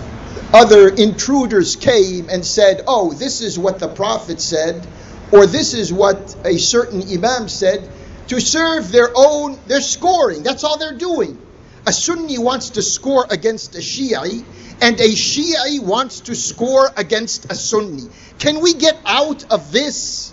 other 0.52 0.88
intruders 0.88 1.76
came 1.76 2.28
and 2.28 2.44
said, 2.44 2.82
oh, 2.86 3.12
this 3.12 3.40
is 3.40 3.58
what 3.58 3.78
the 3.78 3.88
Prophet 3.88 4.40
said, 4.40 4.86
or 5.32 5.46
this 5.46 5.74
is 5.74 5.92
what 5.92 6.36
a 6.44 6.56
certain 6.58 7.02
Imam 7.02 7.48
said, 7.48 7.88
to 8.28 8.40
serve 8.40 8.90
their 8.90 9.10
own, 9.14 9.58
they're 9.66 9.80
scoring. 9.80 10.42
That's 10.42 10.64
all 10.64 10.78
they're 10.78 10.96
doing. 10.96 11.38
A 11.86 11.92
Sunni 11.92 12.38
wants 12.38 12.70
to 12.70 12.82
score 12.82 13.26
against 13.30 13.74
a 13.74 13.78
Shi'i, 13.78 14.44
and 14.80 15.00
a 15.00 15.08
Shi'i 15.08 15.80
wants 15.80 16.20
to 16.20 16.34
score 16.34 16.90
against 16.96 17.50
a 17.50 17.54
Sunni. 17.54 18.08
Can 18.38 18.60
we 18.60 18.74
get 18.74 18.98
out 19.04 19.52
of 19.52 19.72
this 19.72 20.32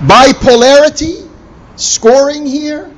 bipolarity 0.00 1.28
scoring 1.76 2.46
here? 2.46 2.90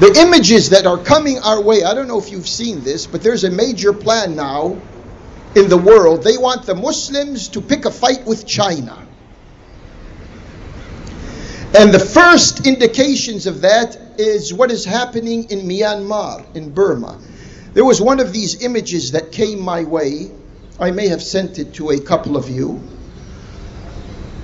The 0.00 0.12
images 0.20 0.70
that 0.70 0.84
are 0.84 0.98
coming 0.98 1.38
our 1.38 1.62
way, 1.62 1.82
I 1.82 1.94
don't 1.94 2.06
know 2.06 2.18
if 2.18 2.30
you've 2.30 2.48
seen 2.48 2.82
this, 2.82 3.06
but 3.06 3.22
there's 3.22 3.44
a 3.44 3.50
major 3.50 3.92
plan 3.94 4.36
now 4.36 4.76
in 5.54 5.70
the 5.70 5.78
world. 5.78 6.22
They 6.22 6.36
want 6.36 6.66
the 6.66 6.74
Muslims 6.74 7.48
to 7.48 7.62
pick 7.62 7.86
a 7.86 7.90
fight 7.90 8.26
with 8.26 8.46
China. 8.46 9.06
And 11.74 11.92
the 11.92 11.98
first 11.98 12.66
indications 12.66 13.46
of 13.46 13.62
that 13.62 13.96
is 14.18 14.52
what 14.52 14.70
is 14.70 14.84
happening 14.84 15.50
in 15.50 15.60
Myanmar, 15.60 16.54
in 16.54 16.72
Burma. 16.72 17.18
There 17.72 17.84
was 17.84 18.00
one 18.00 18.20
of 18.20 18.32
these 18.32 18.62
images 18.62 19.12
that 19.12 19.32
came 19.32 19.60
my 19.60 19.84
way. 19.84 20.30
I 20.78 20.90
may 20.90 21.08
have 21.08 21.22
sent 21.22 21.58
it 21.58 21.74
to 21.74 21.90
a 21.90 22.00
couple 22.00 22.36
of 22.36 22.50
you 22.50 22.82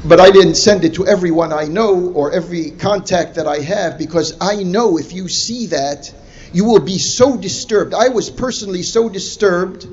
but 0.04 0.20
I 0.20 0.30
didn't 0.30 0.56
send 0.56 0.84
it 0.84 0.94
to 0.94 1.06
everyone 1.06 1.52
I 1.52 1.64
know 1.64 2.10
or 2.10 2.32
every 2.32 2.70
contact 2.70 3.36
that 3.36 3.46
I 3.46 3.60
have 3.60 3.98
because 3.98 4.36
I 4.40 4.62
know 4.62 4.98
if 4.98 5.12
you 5.12 5.28
see 5.28 5.68
that, 5.68 6.12
you 6.52 6.64
will 6.64 6.80
be 6.80 6.98
so 6.98 7.36
disturbed. 7.36 7.94
I 7.94 8.08
was 8.08 8.28
personally 8.28 8.82
so 8.82 9.08
disturbed 9.08 9.86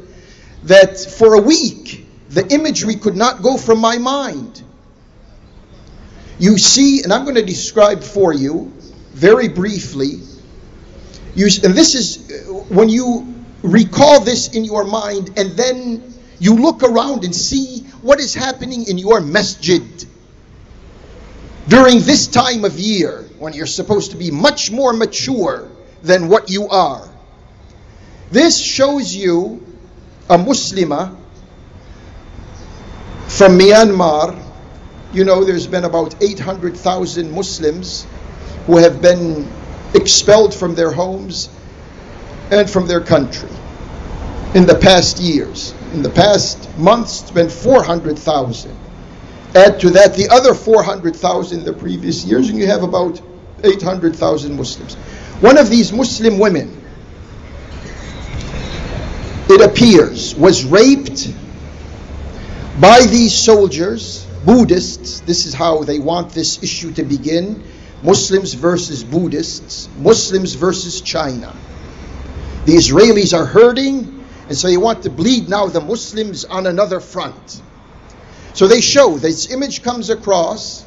that 0.63 0.99
for 0.99 1.35
a 1.35 1.41
week, 1.41 2.05
the 2.29 2.47
imagery 2.53 2.95
could 2.95 3.15
not 3.15 3.41
go 3.41 3.57
from 3.57 3.79
my 3.79 3.97
mind. 3.97 4.63
You 6.39 6.57
see, 6.57 7.03
and 7.03 7.13
I'm 7.13 7.23
going 7.23 7.35
to 7.35 7.45
describe 7.45 8.03
for 8.03 8.33
you 8.33 8.73
very 9.13 9.47
briefly. 9.47 10.21
You, 11.35 11.49
and 11.63 11.75
this 11.75 11.95
is 11.95 12.31
uh, 12.31 12.53
when 12.73 12.89
you 12.89 13.35
recall 13.61 14.21
this 14.21 14.55
in 14.55 14.63
your 14.65 14.85
mind, 14.85 15.37
and 15.37 15.51
then 15.51 16.13
you 16.39 16.55
look 16.55 16.83
around 16.83 17.25
and 17.25 17.35
see 17.35 17.85
what 18.01 18.19
is 18.19 18.33
happening 18.33 18.87
in 18.87 18.97
your 18.97 19.19
masjid 19.21 19.83
during 21.67 21.99
this 21.99 22.27
time 22.27 22.65
of 22.65 22.79
year 22.79 23.23
when 23.37 23.53
you're 23.53 23.67
supposed 23.67 24.11
to 24.11 24.17
be 24.17 24.31
much 24.31 24.71
more 24.71 24.93
mature 24.93 25.69
than 26.01 26.27
what 26.27 26.49
you 26.49 26.67
are. 26.69 27.07
This 28.31 28.59
shows 28.59 29.15
you 29.15 29.65
a 30.29 30.37
Muslimah 30.37 31.15
from 33.27 33.57
Myanmar. 33.57 34.45
You 35.13 35.23
know, 35.23 35.43
there's 35.43 35.67
been 35.67 35.85
about 35.85 36.21
800,000 36.21 37.31
Muslims 37.31 38.05
who 38.65 38.77
have 38.77 39.01
been 39.01 39.51
expelled 39.93 40.53
from 40.53 40.75
their 40.75 40.91
homes 40.91 41.49
and 42.51 42.69
from 42.69 42.87
their 42.87 43.01
country 43.01 43.49
in 44.53 44.65
the 44.65 44.75
past 44.75 45.19
years. 45.19 45.73
In 45.93 46.03
the 46.03 46.09
past 46.09 46.77
months, 46.77 47.31
been 47.31 47.49
400,000. 47.49 48.77
Add 49.55 49.79
to 49.79 49.89
that 49.91 50.13
the 50.13 50.29
other 50.29 50.53
400,000 50.53 51.63
the 51.63 51.73
previous 51.73 52.23
years, 52.23 52.49
and 52.49 52.59
you 52.59 52.67
have 52.67 52.83
about 52.83 53.19
800,000 53.63 54.55
Muslims. 54.55 54.93
One 55.41 55.57
of 55.57 55.69
these 55.69 55.91
Muslim 55.91 56.37
women, 56.37 56.79
it 59.49 59.61
appears, 59.61 60.35
was 60.35 60.63
raped 60.63 61.33
by 62.79 63.01
these 63.07 63.33
soldiers, 63.33 64.25
Buddhists. 64.45 65.21
This 65.21 65.47
is 65.47 65.55
how 65.55 65.83
they 65.83 65.97
want 65.97 66.31
this 66.31 66.61
issue 66.61 66.91
to 66.93 67.03
begin 67.03 67.63
Muslims 68.03 68.53
versus 68.53 69.03
Buddhists, 69.03 69.89
Muslims 69.97 70.53
versus 70.53 71.01
China. 71.01 71.55
The 72.65 72.73
Israelis 72.73 73.35
are 73.35 73.45
hurting, 73.45 74.18
and 74.49 74.57
so 74.57 74.67
you 74.67 74.79
want 74.79 75.03
to 75.03 75.11
bleed 75.11 75.47
now 75.47 75.67
the 75.67 75.79
Muslims 75.79 76.43
on 76.43 76.65
another 76.65 76.99
front. 76.99 77.61
So 78.53 78.67
they 78.67 78.81
show 78.81 79.15
this 79.15 79.51
image 79.51 79.83
comes 79.83 80.09
across. 80.09 80.83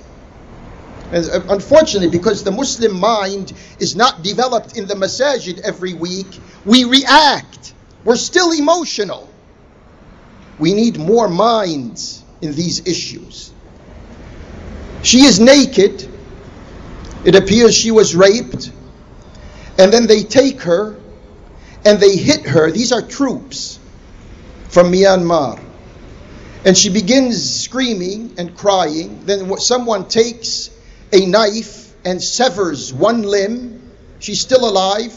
And 1.13 1.25
uh, 1.31 1.41
unfortunately, 1.49 2.11
because 2.11 2.43
the 2.43 2.51
Muslim 2.51 2.99
mind 2.99 3.53
is 3.79 3.95
not 3.95 4.25
developed 4.25 4.77
in 4.77 4.89
the 4.89 4.95
masajid 4.95 5.61
every 5.61 5.95
week, 5.95 6.27
we 6.65 6.83
react. 6.83 7.73
We're 8.05 8.17
still 8.17 8.51
emotional. 8.51 9.33
We 10.59 10.75
need 10.75 10.99
more 10.99 11.29
minds 11.29 12.25
in 12.41 12.57
these 12.57 12.85
issues. 12.85 13.53
She 15.05 15.21
is 15.21 15.39
naked. 15.39 16.09
It 17.25 17.37
appears 17.37 17.77
she 17.77 17.93
was 17.93 18.17
raped. 18.17 18.73
And 19.79 19.93
then 19.93 20.09
they 20.09 20.25
take 20.25 20.63
her 20.63 20.97
and 21.85 21.99
they 22.01 22.17
hit 22.17 22.47
her. 22.47 22.71
These 22.71 22.93
are 22.93 23.03
troops 23.03 23.79
from 24.69 24.93
Myanmar. 24.93 25.63
And 26.65 26.79
she 26.79 26.91
begins 26.91 27.61
screaming 27.61 28.35
and 28.39 28.57
crying. 28.57 29.25
Then 29.27 29.59
someone 29.59 30.09
takes 30.09 30.71
a 31.13 31.27
knife 31.27 31.93
and 32.05 32.23
severs 32.23 32.93
one 32.93 33.23
limb. 33.23 33.91
She's 34.21 34.41
still 34.41 34.69
alive. 34.69 35.17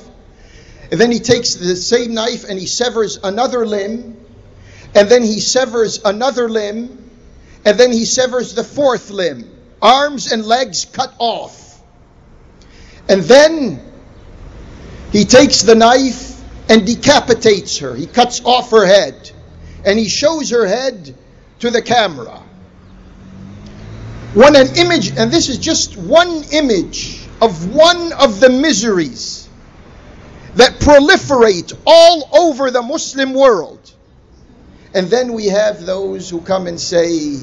And 0.92 1.00
then 1.00 1.12
he 1.12 1.20
takes 1.20 1.56
the 1.56 1.76
same 1.76 2.14
knife 2.16 2.46
and 2.50 2.60
he 2.60 2.66
severs 2.66 3.20
another 3.24 3.66
limb. 3.66 4.18
And 4.96 5.08
then 5.08 5.24
he 5.24 5.40
severs 5.40 6.04
another 6.04 6.50
limb. 6.50 7.12
And 7.64 7.80
then 7.80 7.92
he 7.92 8.06
severs 8.06 8.56
the 8.56 8.64
fourth 8.64 9.12
limb. 9.12 9.50
Arms 9.82 10.32
and 10.32 10.46
legs 10.46 10.86
cut 10.86 11.14
off. 11.20 11.80
And 13.08 13.22
then 13.22 13.82
he 15.12 15.26
takes 15.26 15.62
the 15.62 15.76
knife 15.76 16.25
and 16.70 16.86
decapitates 16.86 17.80
her. 17.80 17.96
He 17.96 18.08
cuts 18.08 18.42
off 18.44 18.72
her 18.72 18.86
head. 18.86 19.32
And 19.86 20.00
he 20.00 20.10
shows 20.10 20.50
her 20.50 20.66
head 20.66 21.16
to 21.60 21.70
the 21.70 21.82
camera. 21.82 22.42
When 24.34 24.56
an 24.56 24.76
image, 24.76 25.18
and 25.18 25.32
this 25.32 25.50
is 25.50 25.60
just 25.60 25.96
one 25.96 26.44
image 26.52 27.26
of 27.42 27.74
one 27.74 28.12
of 28.14 28.40
the 28.40 28.50
miseries 28.50 29.48
that 30.56 30.80
proliferate 30.80 31.78
all 31.86 32.30
over 32.34 32.72
the 32.72 32.82
Muslim 32.82 33.34
world. 33.34 33.80
And 34.94 35.08
then 35.08 35.34
we 35.34 35.48
have 35.48 35.86
those 35.86 36.30
who 36.30 36.42
come 36.42 36.68
and 36.68 36.80
say, 36.80 37.40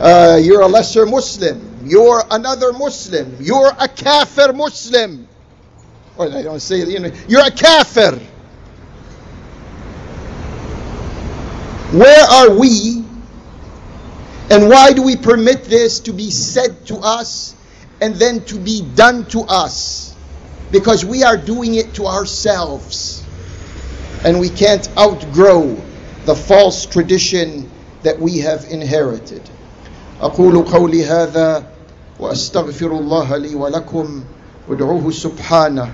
uh, 0.00 0.40
You're 0.42 0.60
a 0.62 0.68
lesser 0.68 1.06
Muslim, 1.06 1.80
you're 1.84 2.22
another 2.30 2.72
Muslim, 2.72 3.36
you're 3.40 3.72
a 3.78 3.88
kafir 3.88 4.52
Muslim 4.52 5.28
Or 6.17 6.29
they 6.29 6.43
don't 6.43 6.59
say, 6.59 6.83
you 6.85 6.99
know, 6.99 7.11
you're 7.27 7.45
a 7.45 7.51
kafir. 7.51 8.19
Where 11.91 12.23
are 12.25 12.57
we? 12.57 13.03
And 14.51 14.69
why 14.69 14.93
do 14.93 15.03
we 15.03 15.15
permit 15.15 15.63
this 15.65 16.01
to 16.01 16.13
be 16.13 16.31
said 16.31 16.85
to 16.87 16.97
us 16.97 17.55
and 18.01 18.15
then 18.15 18.43
to 18.45 18.57
be 18.57 18.81
done 18.95 19.25
to 19.27 19.41
us? 19.41 20.15
Because 20.71 21.05
we 21.05 21.23
are 21.23 21.37
doing 21.37 21.75
it 21.75 21.93
to 21.95 22.05
ourselves. 22.05 23.23
and 24.25 24.39
we 24.39 24.49
can't 24.49 24.89
outgrow 24.97 25.75
the 26.25 26.35
false 26.35 26.85
tradition 26.85 27.69
that 28.03 28.19
we 28.19 28.39
have 28.39 28.65
inherited. 28.69 29.41
أقول 30.21 30.65
قولي 30.65 31.05
هذا 31.05 31.63
وأستغفر 32.19 32.91
الله 32.91 33.37
لي 33.37 33.55
ولكم 33.55 34.23
وادعوه 34.69 35.11
سبحانه 35.11 35.91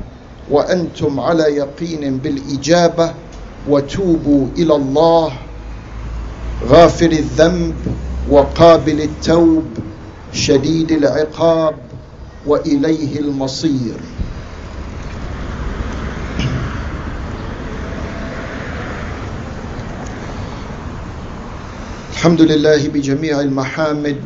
وأنتم 0.50 1.20
على 1.20 1.42
يقين 1.42 2.16
بالإجابة 2.18 3.14
وتوبوا 3.68 4.46
إلى 4.58 4.74
الله. 4.74 5.32
غافر 6.68 7.12
الذنب 7.12 7.74
وقابل 8.30 9.00
التوب 9.00 9.64
شديد 10.32 10.92
العقاب 10.92 11.74
وإليه 12.46 13.20
المصير. 13.20 13.96
الحمد 22.12 22.40
لله 22.40 22.88
بجميع 22.88 23.40
المحامد 23.40 24.22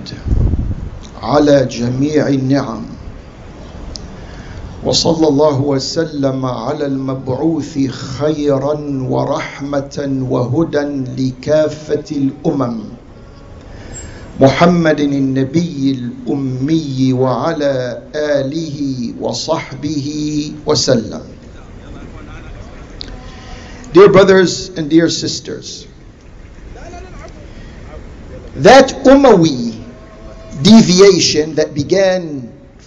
على 1.22 1.66
جميع 1.70 2.28
النعم. 2.28 2.82
وصلى 4.84 5.28
الله 5.28 5.60
وسلم 5.60 6.46
على 6.46 6.86
المبعوث 6.86 7.78
خيرا 7.88 8.74
ورحمة 9.08 9.96
وهدى 10.28 10.84
لكافة 11.16 12.08
الأمم. 12.12 12.80
محمد 14.40 15.00
النبي 15.00 15.90
الأمي 15.90 17.12
وعلى 17.12 18.02
آله 18.14 18.78
وصحبه 19.20 20.08
وسلم. 20.66 21.22
Dear 23.94 24.08
brothers 24.12 24.68
and 24.76 24.90
dear 24.90 25.08
sisters, 25.08 25.86
that 28.56 28.92
Umayyad 29.06 29.80
deviation 30.62 31.54
that 31.54 31.72
began 31.72 32.43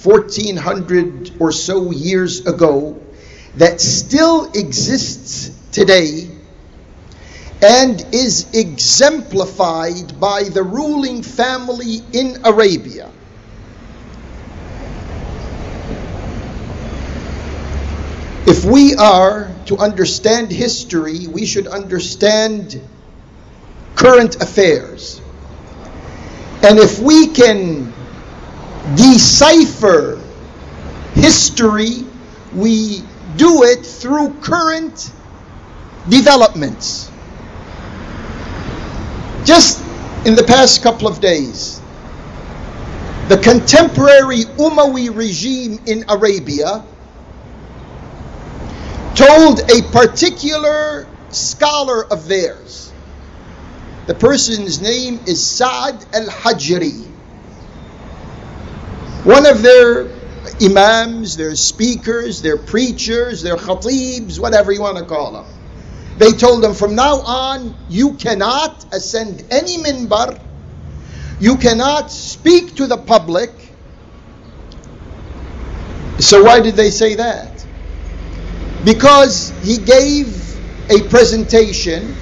1400 0.08 1.34
or 1.38 1.52
so 1.52 1.92
years 1.92 2.48
ago 2.48 2.98
that 3.56 3.82
still 3.82 4.50
exists 4.54 5.52
today 5.74 6.30
and 7.62 8.06
is 8.14 8.48
exemplified 8.54 10.18
by 10.18 10.44
the 10.44 10.64
ruling 10.64 11.22
family 11.22 11.98
in 12.14 12.38
Arabia. 12.46 13.12
If 18.46 18.64
we 18.64 18.96
are 18.96 19.54
to 19.66 19.78
understand 19.78 20.52
history, 20.52 21.28
we 21.28 21.46
should 21.46 21.68
understand 21.68 22.80
current 23.96 24.42
affairs. 24.42 25.20
And 26.64 26.80
if 26.80 26.98
we 27.00 27.28
can 27.28 27.97
decipher 28.96 30.22
history, 31.14 32.06
we 32.54 33.04
do 33.36 33.64
it 33.64 33.86
through 33.86 34.34
current 34.42 35.12
developments. 36.10 37.12
Just 39.44 39.82
in 40.26 40.36
the 40.36 40.44
past 40.44 40.84
couple 40.84 41.08
of 41.08 41.20
days, 41.20 41.82
the 43.28 43.38
contemporary 43.38 44.44
Umayyad 44.58 45.16
regime 45.16 45.80
in 45.86 46.06
Arabia 46.10 46.84
told 49.16 49.60
a 49.72 49.82
particular 49.92 51.08
scholar 51.30 52.06
of 52.06 52.28
theirs. 52.28 52.92
The 54.06 54.16
person's 54.16 54.82
name 54.82 55.20
is 55.28 55.46
Saad 55.46 56.06
al 56.14 56.28
Hajri. 56.28 57.17
One 59.28 59.46
of 59.46 59.62
their 59.62 60.08
imams, 60.62 61.36
their 61.36 61.54
speakers, 61.58 62.42
their 62.42 62.56
preachers, 62.56 63.42
their 63.42 63.58
khatibs, 63.58 64.40
whatever 64.40 64.72
you 64.72 64.80
want 64.80 64.98
to 65.00 65.04
call 65.04 65.34
them. 65.34 65.46
They 66.18 66.32
told 66.32 66.64
them 66.64 66.74
from 66.74 66.96
now 66.96 67.16
on, 67.18 67.76
you 67.90 68.14
cannot 68.14 68.86
ascend 68.94 69.44
any 69.52 69.80
minbar, 69.80 70.40
you 71.42 71.58
cannot 71.58 72.10
speak 72.10 72.76
to 72.76 72.88
the 72.88 72.96
public. 72.96 73.50
So, 76.20 76.46
why 76.46 76.62
did 76.62 76.76
they 76.76 76.90
say 76.90 77.16
that? 77.16 77.66
Because 78.86 79.50
he 79.62 79.78
gave 79.78 80.58
a 80.90 81.02
presentation 81.10 82.16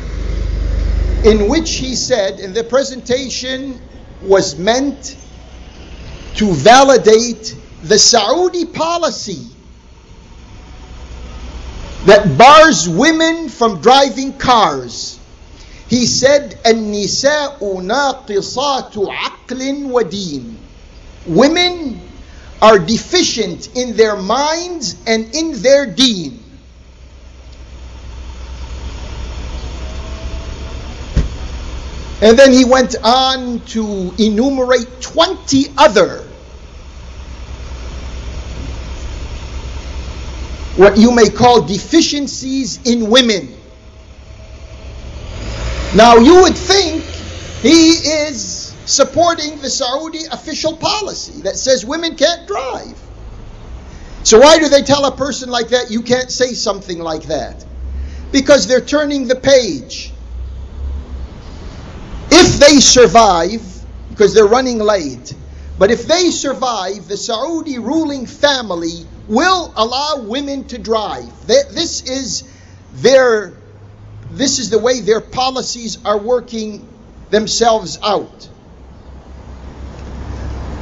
in 1.23 1.49
which 1.49 1.75
he 1.75 1.93
said, 1.95 2.39
and 2.39 2.55
the 2.55 2.63
presentation 2.63 3.79
was 4.23 4.57
meant 4.57 5.17
to 6.36 6.52
validate 6.52 7.56
the 7.82 7.98
Saudi 7.98 8.66
policy 8.66 9.46
that 12.06 12.38
bars 12.38 12.88
women 12.88 13.48
from 13.48 13.80
driving 13.80 14.36
cars. 14.38 15.18
He 15.88 16.06
said, 16.06 16.58
النساء 16.64 17.58
ناقصات 17.60 18.92
عقل 18.94 19.90
ودين. 19.90 20.56
Women 21.26 22.00
are 22.62 22.78
deficient 22.78 23.76
in 23.76 23.96
their 23.96 24.16
minds 24.16 24.96
and 25.06 25.34
in 25.34 25.60
their 25.60 25.86
deen. 25.86 26.42
And 32.21 32.39
then 32.39 32.51
he 32.51 32.63
went 32.63 32.95
on 33.03 33.59
to 33.65 34.13
enumerate 34.17 35.01
20 35.01 35.73
other 35.77 36.25
what 40.75 40.97
you 40.97 41.11
may 41.11 41.29
call 41.29 41.61
deficiencies 41.61 42.85
in 42.85 43.09
women. 43.09 43.55
Now, 45.95 46.17
you 46.17 46.41
would 46.41 46.57
think 46.57 47.03
he 47.61 47.91
is 47.91 48.73
supporting 48.85 49.59
the 49.61 49.69
Saudi 49.69 50.25
official 50.25 50.75
policy 50.75 51.41
that 51.43 51.55
says 51.55 51.85
women 51.85 52.15
can't 52.15 52.45
drive. 52.47 52.99
So, 54.23 54.39
why 54.39 54.57
do 54.59 54.67
they 54.67 54.81
tell 54.81 55.05
a 55.05 55.15
person 55.15 55.49
like 55.49 55.69
that 55.69 55.89
you 55.89 56.01
can't 56.01 56.29
say 56.29 56.53
something 56.53 56.99
like 56.99 57.23
that? 57.23 57.65
Because 58.31 58.67
they're 58.67 58.81
turning 58.81 59.27
the 59.27 59.35
page. 59.35 60.11
If 62.31 62.59
they 62.59 62.79
survive, 62.79 63.61
because 64.09 64.33
they're 64.33 64.45
running 64.45 64.79
late, 64.79 65.33
but 65.77 65.91
if 65.91 66.07
they 66.07 66.31
survive, 66.31 67.07
the 67.07 67.17
Saudi 67.17 67.79
ruling 67.79 68.25
family 68.25 69.05
will 69.27 69.73
allow 69.75 70.21
women 70.21 70.65
to 70.65 70.77
drive. 70.77 71.47
This 71.47 72.03
is 72.03 72.43
their 72.93 73.53
this 74.31 74.59
is 74.59 74.69
the 74.69 74.79
way 74.79 75.01
their 75.01 75.21
policies 75.21 75.97
are 76.03 76.17
working 76.17 76.87
themselves 77.29 77.97
out. 78.03 78.49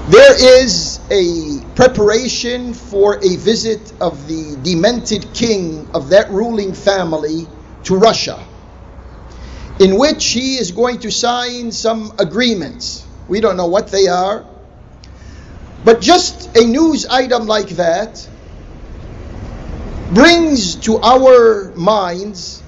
There 0.09 0.63
is 0.63 0.99
a 1.09 1.61
preparation 1.75 2.73
for 2.73 3.17
a 3.17 3.35
visit 3.37 3.93
of 4.01 4.27
the 4.27 4.57
demented 4.61 5.33
king 5.33 5.87
of 5.93 6.09
that 6.09 6.29
ruling 6.29 6.73
family 6.73 7.47
to 7.83 7.95
Russia, 7.95 8.43
in 9.79 9.97
which 9.97 10.31
he 10.31 10.55
is 10.55 10.71
going 10.71 10.99
to 10.99 11.11
sign 11.11 11.71
some 11.71 12.13
agreements. 12.19 13.05
We 13.27 13.41
don't 13.41 13.57
know 13.57 13.67
what 13.67 13.87
they 13.87 14.07
are. 14.07 14.45
But 15.83 16.01
just 16.01 16.55
a 16.55 16.65
news 16.65 17.05
item 17.05 17.45
like 17.47 17.69
that 17.69 18.27
brings 20.13 20.75
to 20.75 20.97
our 20.97 21.73
minds 21.75 22.63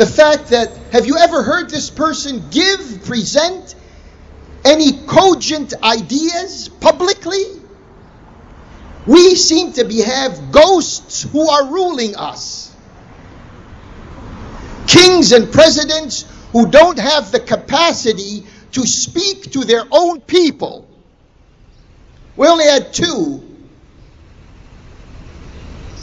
the 0.00 0.06
fact 0.06 0.48
that 0.48 0.74
have 0.92 1.06
you 1.06 1.18
ever 1.18 1.42
heard 1.42 1.68
this 1.68 1.90
person 1.90 2.48
give, 2.50 3.04
present 3.04 3.74
any 4.64 5.04
cogent 5.04 5.74
ideas 5.82 6.70
publicly? 6.70 7.44
We 9.06 9.34
seem 9.34 9.74
to 9.74 9.84
be 9.84 9.98
have 9.98 10.52
ghosts 10.52 11.22
who 11.22 11.48
are 11.50 11.66
ruling 11.66 12.16
us. 12.16 12.69
Kings 14.90 15.30
and 15.30 15.52
presidents 15.52 16.24
who 16.50 16.68
don't 16.68 16.98
have 16.98 17.30
the 17.30 17.38
capacity 17.38 18.44
to 18.72 18.84
speak 18.84 19.52
to 19.52 19.60
their 19.60 19.84
own 19.92 20.20
people. 20.20 20.88
We 22.36 22.48
only 22.48 22.64
had 22.64 22.92
two 22.92 23.40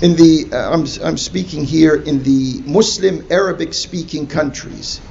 in 0.02 0.16
the 0.16 0.50
uh, 0.54 0.72
I'm, 0.72 0.86
I'm 1.04 1.18
speaking 1.18 1.66
here 1.66 1.96
in 1.96 2.24
the 2.24 2.62
muslim 2.66 3.28
arabic 3.30 3.74
speaking 3.74 4.28
countries. 4.28 5.02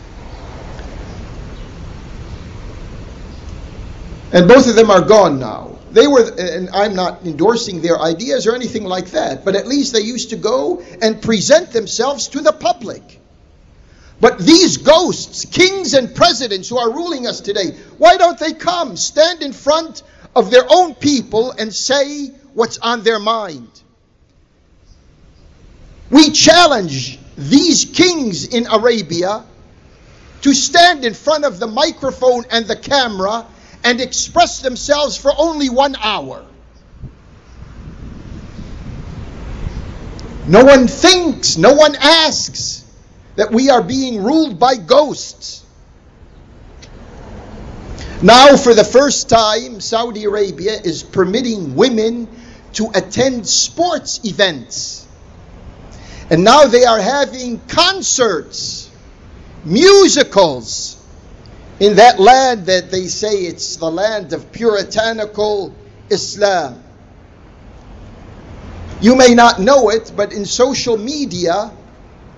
And 4.32 4.48
both 4.48 4.68
of 4.68 4.76
them 4.76 4.90
are 4.90 5.02
gone 5.02 5.38
now. 5.38 5.76
They 5.90 6.06
were 6.06 6.24
and 6.38 6.70
i'm 6.70 6.94
not 6.94 7.26
endorsing 7.26 7.82
their 7.82 8.00
ideas 8.00 8.46
or 8.46 8.54
anything 8.54 8.84
like 8.84 9.10
that 9.10 9.44
but 9.44 9.54
at 9.54 9.66
least 9.66 9.92
they 9.92 10.00
used 10.00 10.30
to 10.30 10.36
go 10.36 10.80
and 11.02 11.20
present 11.20 11.72
themselves 11.72 12.28
to 12.28 12.40
the 12.40 12.52
public 12.52 13.20
But 14.20 14.38
these 14.38 14.78
ghosts, 14.78 15.44
kings 15.44 15.94
and 15.94 16.14
presidents 16.14 16.68
who 16.68 16.78
are 16.78 16.90
ruling 16.90 17.26
us 17.26 17.40
today, 17.40 17.76
why 17.98 18.16
don't 18.16 18.38
they 18.38 18.54
come, 18.54 18.96
stand 18.96 19.42
in 19.42 19.52
front 19.52 20.02
of 20.34 20.50
their 20.50 20.64
own 20.68 20.94
people 20.94 21.50
and 21.52 21.72
say 21.72 22.28
what's 22.54 22.78
on 22.78 23.02
their 23.02 23.18
mind? 23.18 23.68
We 26.08 26.30
challenge 26.30 27.18
these 27.36 27.84
kings 27.84 28.46
in 28.46 28.66
Arabia 28.66 29.44
to 30.42 30.54
stand 30.54 31.04
in 31.04 31.12
front 31.12 31.44
of 31.44 31.58
the 31.58 31.66
microphone 31.66 32.44
and 32.50 32.66
the 32.66 32.76
camera 32.76 33.44
and 33.84 34.00
express 34.00 34.60
themselves 34.60 35.16
for 35.18 35.32
only 35.36 35.68
one 35.68 35.94
hour. 35.96 36.44
No 40.46 40.64
one 40.64 40.86
thinks, 40.86 41.56
no 41.56 41.74
one 41.74 41.96
asks 41.96 42.86
that 43.37 43.53
we 43.53 43.70
are 43.70 43.82
being 43.82 44.22
ruled 44.22 44.59
by 44.59 44.76
ghosts. 44.76 45.64
Now, 48.22 48.57
for 48.57 48.74
the 48.74 48.84
first 48.84 49.28
time, 49.28 49.80
Saudi 49.80 50.24
Arabia 50.24 50.72
is 50.72 51.03
permitting 51.03 51.76
women 51.76 52.28
to 52.74 52.91
attend 52.95 53.47
sports 53.47 54.24
events. 54.24 55.07
And 56.30 56.43
now 56.43 56.64
they 56.64 56.84
are 56.84 57.01
having 57.01 57.61
concerts, 57.68 58.91
musicals 59.64 60.97
in 61.78 61.97
that 61.97 62.18
land 62.18 62.66
that 62.66 62.91
they 62.91 63.07
say 63.07 63.43
it's 63.43 63.76
the 63.76 63.91
land 63.91 64.32
of 64.32 64.51
puritanical 64.51 65.74
Islam. 66.09 66.82
You 69.01 69.14
may 69.14 69.34
not 69.34 69.61
know 69.61 69.91
it, 69.91 70.12
but 70.16 70.32
in 70.32 70.47
social 70.47 70.97
media, 70.97 71.70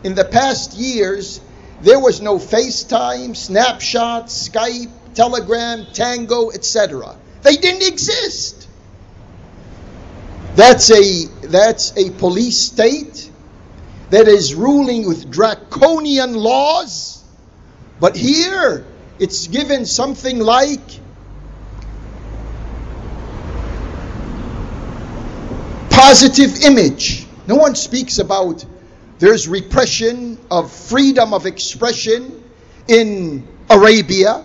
in 0.05 0.15
the 0.15 0.25
past 0.25 0.75
years, 0.75 1.41
there 1.83 1.99
was 1.99 2.21
no 2.21 2.39
FaceTime, 2.39 3.31
Snapchat, 3.31 4.25
Skype, 4.25 4.91
Telegram, 5.15 5.87
Tango, 5.93 6.51
etc. 6.51 7.17
They 7.43 7.57
didn't 7.57 7.87
exist. 7.87 8.69
That's 10.55 10.91
a 10.91 11.27
that's 11.47 11.97
a 11.97 12.11
police 12.11 12.61
state 12.61 13.31
that 14.11 14.27
is 14.27 14.55
ruling 14.55 15.07
with 15.07 15.31
draconian 15.31 16.35
laws. 16.35 17.23
But 18.01 18.17
here 18.17 18.85
it's 19.19 19.47
given 19.47 19.87
something 19.87 20.39
like 20.39 20.81
positive 25.91 26.63
image. 26.63 27.27
No 27.47 27.57
one 27.57 27.75
speaks 27.75 28.19
about 28.19 28.65
there's 29.19 29.49
repression 29.49 30.39
of 30.51 30.73
freedom 30.73 31.35
of 31.35 31.47
expression 31.47 32.43
in 32.87 33.47
Arabia. 33.69 34.45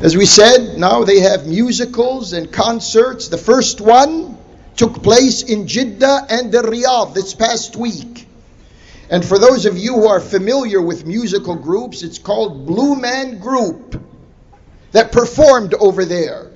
As 0.00 0.16
we 0.16 0.26
said, 0.26 0.78
now 0.78 1.04
they 1.04 1.20
have 1.20 1.46
musicals 1.46 2.32
and 2.32 2.50
concerts. 2.50 3.28
The 3.28 3.38
first 3.38 3.80
one 3.80 4.38
took 4.76 5.02
place 5.02 5.42
in 5.42 5.66
Jeddah 5.66 6.26
and 6.30 6.52
the 6.52 6.62
Riyadh 6.62 7.12
this 7.12 7.34
past 7.34 7.76
week. 7.76 8.26
And 9.10 9.24
for 9.24 9.38
those 9.38 9.66
of 9.66 9.76
you 9.76 9.94
who 9.94 10.06
are 10.06 10.20
familiar 10.20 10.80
with 10.80 11.04
musical 11.04 11.56
groups, 11.56 12.02
it's 12.02 12.18
called 12.18 12.66
Blue 12.66 12.96
Man 12.96 13.38
Group 13.38 14.00
that 14.92 15.12
performed 15.12 15.74
over 15.74 16.04
there. 16.04 16.49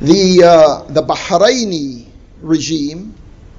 The, 0.00 0.42
uh, 0.44 0.92
the 0.92 1.02
Bahraini 1.02 2.06
regime, 2.42 3.14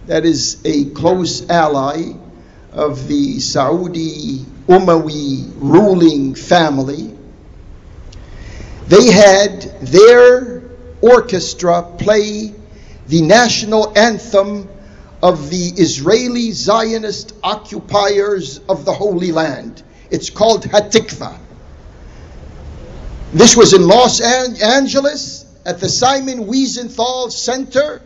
that 0.05 0.23
is 0.23 0.61
a 0.65 0.85
close 0.91 1.49
ally 1.49 2.13
of 2.71 3.07
the 3.07 3.39
Saudi 3.39 4.45
Umayyad 4.67 5.53
ruling 5.57 6.35
family, 6.35 7.17
they 8.87 9.11
had 9.11 9.61
their 9.81 10.61
orchestra 11.01 11.81
play 11.97 12.53
the 13.07 13.21
national 13.23 13.97
anthem 13.97 14.69
of 15.23 15.49
the 15.49 15.73
Israeli 15.75 16.51
Zionist 16.51 17.33
occupiers 17.41 18.59
of 18.69 18.85
the 18.85 18.93
Holy 18.93 19.31
Land. 19.31 19.81
It's 20.11 20.29
called 20.29 20.65
Hatikva. 20.65 21.39
This 23.33 23.57
was 23.57 23.73
in 23.73 23.87
Los 23.87 24.21
Angeles 24.21 25.46
at 25.67 25.81
the 25.81 25.89
Simon 25.89 26.45
Wiesenthal 26.47 27.29
Center. 27.29 28.01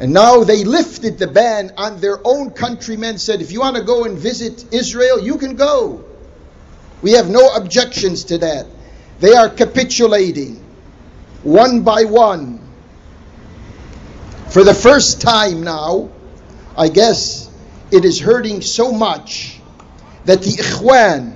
And 0.00 0.12
now 0.12 0.42
they 0.42 0.64
lifted 0.64 1.18
the 1.18 1.28
ban 1.28 1.72
on 1.76 2.00
their 2.00 2.18
own 2.24 2.50
countrymen, 2.50 3.18
said, 3.18 3.40
if 3.40 3.52
you 3.52 3.60
want 3.60 3.76
to 3.76 3.82
go 3.82 4.04
and 4.04 4.18
visit 4.18 4.74
Israel, 4.74 5.20
you 5.20 5.38
can 5.38 5.54
go. 5.54 6.04
We 7.02 7.12
have 7.12 7.30
no 7.30 7.54
objections 7.54 8.24
to 8.24 8.38
that. 8.38 8.66
They 9.20 9.34
are 9.34 9.48
capitulating 9.48 10.56
one 11.44 11.82
by 11.82 12.02
one. 12.04 12.60
For 14.48 14.64
the 14.64 14.74
first 14.74 15.20
time 15.20 15.62
now, 15.62 16.10
I 16.76 16.88
guess 16.88 17.48
it 17.92 18.04
is 18.04 18.18
hurting 18.18 18.60
so 18.60 18.90
much 18.90 19.60
that 20.24 20.42
the 20.42 20.50
Ikhwan, 20.50 21.35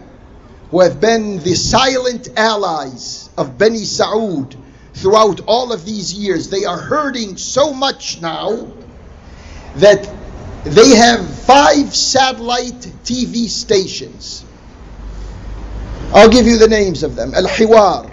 who 0.70 0.80
have 0.80 1.00
been 1.00 1.38
the 1.40 1.54
silent 1.54 2.28
allies 2.36 3.28
of 3.36 3.58
Beni 3.58 3.82
Saud 3.82 4.56
throughout 4.94 5.40
all 5.46 5.72
of 5.72 5.84
these 5.84 6.14
years. 6.14 6.48
They 6.48 6.64
are 6.64 6.78
hurting 6.78 7.36
so 7.36 7.72
much 7.72 8.20
now 8.20 8.68
that 9.76 10.08
they 10.64 10.90
have 10.90 11.28
five 11.44 11.94
satellite 11.94 12.80
TV 13.04 13.48
stations. 13.48 14.44
I'll 16.12 16.28
give 16.28 16.46
you 16.46 16.58
the 16.58 16.68
names 16.68 17.02
of 17.02 17.16
them 17.16 17.34
Al 17.34 17.44
Hiwar, 17.46 18.12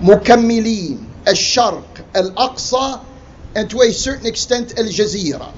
Mukammilin, 0.00 1.04
Al 1.26 1.34
Sharq, 1.34 2.04
Al 2.14 2.30
Aqsa, 2.32 3.04
and 3.54 3.70
to 3.70 3.80
a 3.80 3.92
certain 3.92 4.26
extent 4.26 4.78
Al 4.78 4.84
Jazeera. 4.84 5.52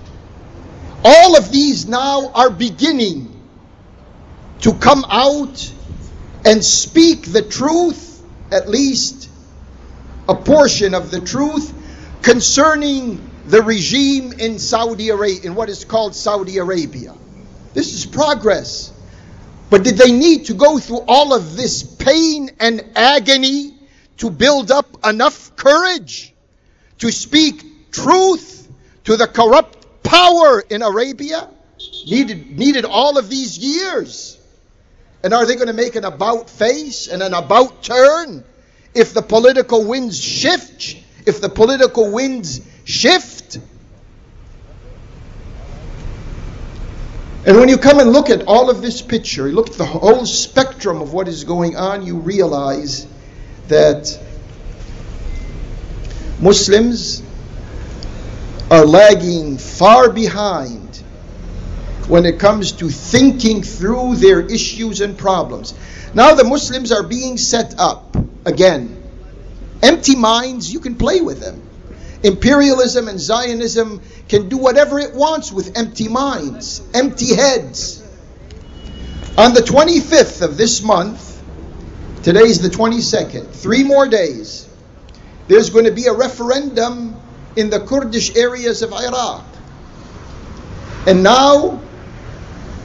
All 1.04 1.36
of 1.36 1.50
these 1.52 1.86
now 1.86 2.30
are 2.34 2.50
beginning 2.50 3.34
to 4.60 4.74
come 4.74 5.04
out 5.08 5.72
and 6.44 6.64
speak 6.64 7.32
the 7.32 7.42
truth, 7.42 8.22
at 8.50 8.68
least 8.68 9.28
a 10.28 10.34
portion 10.34 10.94
of 10.94 11.10
the 11.10 11.20
truth, 11.20 11.74
concerning 12.22 13.30
the 13.46 13.62
regime 13.62 14.32
in 14.32 14.58
Saudi 14.58 15.08
Arabia, 15.08 15.42
in 15.44 15.54
what 15.54 15.68
is 15.68 15.84
called 15.84 16.14
Saudi 16.14 16.58
Arabia. 16.58 17.14
This 17.74 17.94
is 17.94 18.06
progress. 18.06 18.92
But 19.70 19.84
did 19.84 19.96
they 19.96 20.12
need 20.12 20.46
to 20.46 20.54
go 20.54 20.78
through 20.78 21.04
all 21.06 21.34
of 21.34 21.56
this 21.56 21.82
pain 21.82 22.50
and 22.58 22.84
agony 22.96 23.74
to 24.18 24.30
build 24.30 24.70
up 24.70 25.06
enough 25.06 25.54
courage 25.56 26.34
to 26.98 27.10
speak 27.12 27.90
truth 27.92 28.68
to 29.04 29.16
the 29.16 29.26
corrupt 29.26 30.02
power 30.02 30.60
in 30.60 30.82
Arabia? 30.82 31.48
Needed, 32.06 32.58
needed 32.58 32.84
all 32.84 33.18
of 33.18 33.28
these 33.28 33.58
years. 33.58 34.37
And 35.22 35.34
are 35.34 35.44
they 35.44 35.56
going 35.56 35.68
to 35.68 35.72
make 35.72 35.96
an 35.96 36.04
about 36.04 36.48
face 36.48 37.08
and 37.08 37.22
an 37.22 37.34
about 37.34 37.82
turn 37.82 38.44
if 38.94 39.14
the 39.14 39.22
political 39.22 39.84
winds 39.84 40.22
shift? 40.22 40.96
If 41.26 41.40
the 41.40 41.48
political 41.48 42.12
winds 42.12 42.60
shift? 42.84 43.58
And 47.46 47.56
when 47.56 47.68
you 47.68 47.78
come 47.78 47.98
and 47.98 48.12
look 48.12 48.30
at 48.30 48.46
all 48.46 48.70
of 48.70 48.82
this 48.82 49.00
picture, 49.00 49.48
look 49.48 49.70
at 49.70 49.76
the 49.76 49.86
whole 49.86 50.26
spectrum 50.26 51.00
of 51.00 51.12
what 51.12 51.28
is 51.28 51.44
going 51.44 51.76
on, 51.76 52.04
you 52.04 52.18
realize 52.18 53.06
that 53.68 54.18
Muslims 56.40 57.22
are 58.70 58.84
lagging 58.84 59.56
far 59.56 60.10
behind 60.10 60.87
when 62.08 62.24
it 62.24 62.38
comes 62.40 62.72
to 62.72 62.88
thinking 62.88 63.62
through 63.62 64.16
their 64.16 64.40
issues 64.40 65.00
and 65.00 65.16
problems. 65.16 65.74
Now 66.14 66.34
the 66.34 66.44
Muslims 66.44 66.90
are 66.90 67.02
being 67.02 67.36
set 67.36 67.78
up 67.78 68.16
again. 68.46 69.02
Empty 69.82 70.16
minds, 70.16 70.72
you 70.72 70.80
can 70.80 70.96
play 70.96 71.20
with 71.20 71.40
them. 71.40 71.62
Imperialism 72.22 73.06
and 73.08 73.20
Zionism 73.20 74.00
can 74.28 74.48
do 74.48 74.56
whatever 74.56 74.98
it 74.98 75.14
wants 75.14 75.52
with 75.52 75.76
empty 75.76 76.08
minds, 76.08 76.82
empty 76.94 77.36
heads. 77.36 78.02
On 79.36 79.54
the 79.54 79.60
25th 79.60 80.42
of 80.42 80.56
this 80.56 80.82
month, 80.82 81.40
today's 82.24 82.60
the 82.60 82.68
22nd, 82.68 83.50
three 83.50 83.84
more 83.84 84.08
days, 84.08 84.68
there's 85.46 85.70
going 85.70 85.84
to 85.84 85.92
be 85.92 86.06
a 86.06 86.12
referendum 86.12 87.14
in 87.54 87.70
the 87.70 87.80
Kurdish 87.80 88.34
areas 88.34 88.82
of 88.82 88.92
Iraq. 88.92 89.44
And 91.06 91.22
now 91.22 91.80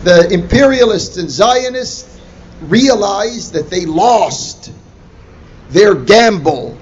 the 0.03 0.29
imperialists 0.31 1.17
and 1.17 1.29
Zionists 1.31 2.21
realized 2.61 3.53
that 3.53 3.69
they 3.69 3.85
lost 3.85 4.71
their 5.69 5.95
gamble 5.95 6.77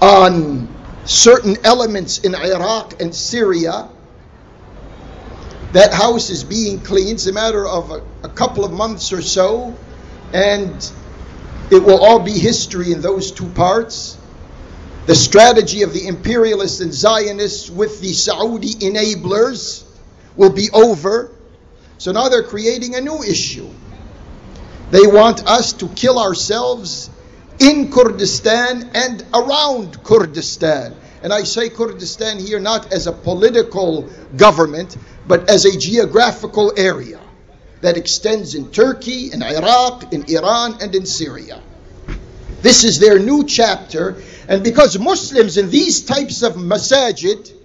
on 0.00 0.68
certain 1.04 1.56
elements 1.64 2.18
in 2.18 2.34
Iraq 2.34 3.00
and 3.00 3.14
Syria 3.14 3.88
That 5.72 5.94
house 5.94 6.30
is 6.30 6.44
being 6.44 6.80
cleaned. 6.82 7.12
It's 7.12 7.28
a 7.28 7.32
matter 7.32 7.66
of 7.66 7.92
a, 7.92 8.02
a 8.24 8.30
couple 8.30 8.64
of 8.64 8.72
months 8.72 9.12
or 9.12 9.22
so, 9.22 9.78
and 10.32 10.92
it 11.70 11.84
will 11.84 12.04
all 12.04 12.20
be 12.20 12.32
history 12.38 12.92
in 12.92 13.02
those 13.02 13.32
two 13.32 13.50
parts. 13.50 14.18
The 15.06 15.14
strategy 15.14 15.82
of 15.82 15.94
the 15.94 16.06
imperialists 16.08 16.80
and 16.80 16.94
Zionists 16.94 17.70
with 17.70 18.00
the 18.00 18.12
Saudi 18.14 18.74
enablers 18.74 19.84
will 20.36 20.52
be 20.52 20.70
over. 20.72 21.30
So 22.02 22.10
now 22.10 22.28
they're 22.28 22.42
creating 22.42 22.96
a 22.96 23.00
new 23.00 23.22
issue. 23.22 23.70
They 24.90 25.06
want 25.06 25.46
us 25.46 25.72
to 25.74 25.88
kill 25.90 26.18
ourselves 26.18 27.08
in 27.60 27.92
Kurdistan 27.92 28.90
and 28.92 29.24
around 29.32 30.02
Kurdistan. 30.02 30.96
And 31.22 31.32
I 31.32 31.44
say 31.44 31.68
Kurdistan 31.68 32.40
here 32.40 32.58
not 32.58 32.92
as 32.92 33.06
a 33.06 33.12
political 33.12 34.10
government, 34.36 34.96
but 35.28 35.48
as 35.48 35.64
a 35.64 35.78
geographical 35.78 36.72
area 36.76 37.20
that 37.82 37.96
extends 37.96 38.56
in 38.56 38.72
Turkey, 38.72 39.30
in 39.30 39.40
Iraq, 39.40 40.12
in 40.12 40.24
Iran, 40.28 40.78
and 40.82 40.92
in 40.96 41.06
Syria. 41.06 41.62
This 42.62 42.82
is 42.82 42.98
their 42.98 43.20
new 43.20 43.44
chapter. 43.44 44.20
And 44.48 44.64
because 44.64 44.98
Muslims 44.98 45.56
in 45.56 45.70
these 45.70 46.02
types 46.02 46.42
of 46.42 46.54
masajid 46.54 47.61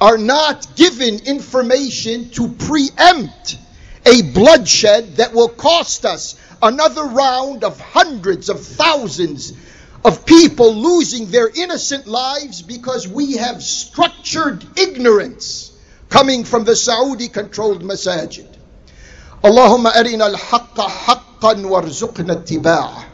are 0.00 0.18
not 0.18 0.76
given 0.76 1.20
information 1.26 2.30
to 2.30 2.48
preempt 2.48 3.58
a 4.06 4.22
bloodshed 4.22 5.16
that 5.16 5.32
will 5.32 5.48
cost 5.48 6.04
us 6.04 6.34
another 6.62 7.04
round 7.04 7.64
of 7.64 7.80
hundreds 7.80 8.48
of 8.48 8.60
thousands 8.60 9.52
of 10.04 10.26
people 10.26 10.74
losing 10.74 11.30
their 11.30 11.48
innocent 11.48 12.06
lives 12.06 12.60
because 12.60 13.08
we 13.08 13.36
have 13.36 13.62
structured 13.62 14.64
ignorance 14.76 15.72
coming 16.10 16.44
from 16.44 16.64
the 16.64 16.76
Saudi 16.76 17.28
controlled 17.28 17.82
masajid. 17.82 18.46
اللهم 19.44 19.86
أرنا 19.86 20.26
الحق 20.26 20.80
حقا 20.80 21.66
وارزقنا 21.66 22.32
اتباعه 22.32 23.04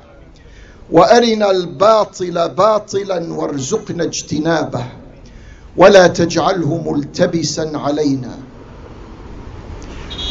وارنا 0.90 1.50
الباطل 1.50 2.48
باطلا 2.48 3.32
وارزقنا 3.34 4.04
اجتنابه 4.04 4.84
ولا 5.77 6.07
تجعله 6.07 6.81
ملتبسا 6.85 7.71
علينا. 7.75 8.37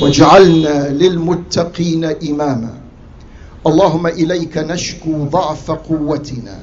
واجعلنا 0.02 0.88
للمتقين 0.88 2.04
إماما. 2.04 2.74
اللهم 3.66 4.06
إليك 4.06 4.58
نشكو 4.58 5.24
ضعف 5.24 5.70
قوتنا 5.70 6.58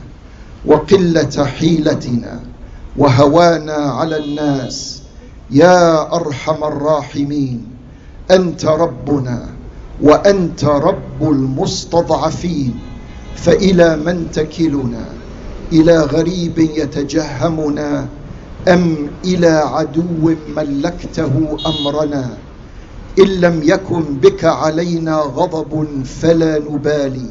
وقلة 0.66 1.46
حيلتنا 1.46 2.40
وهوانا 2.98 3.74
على 3.74 4.18
الناس. 4.18 5.02
يا 5.52 6.16
أرحم 6.16 6.64
الراحمين 6.64 7.66
أنت 8.32 8.66
ربنا 8.66 9.50
وأنت 10.02 10.66
رب 10.66 11.22
المستضعفين. 11.22 12.80
فإلى 13.36 13.96
من 13.96 14.28
تكلنا؟ 14.34 15.06
إلى 15.72 15.98
غريب 16.00 16.60
يتجهمنا 16.60 18.08
أم 18.68 19.12
إلى 19.26 19.48
عدو 19.48 20.36
ملكته 20.48 21.60
أمرنا؟ 21.66 22.38
إن 23.20 23.26
لم 23.26 23.62
يكن 23.64 24.04
بك 24.20 24.46
علينا 24.46 25.16
غضب 25.16 26.04
فلا 26.06 26.60
نبالي 26.60 27.30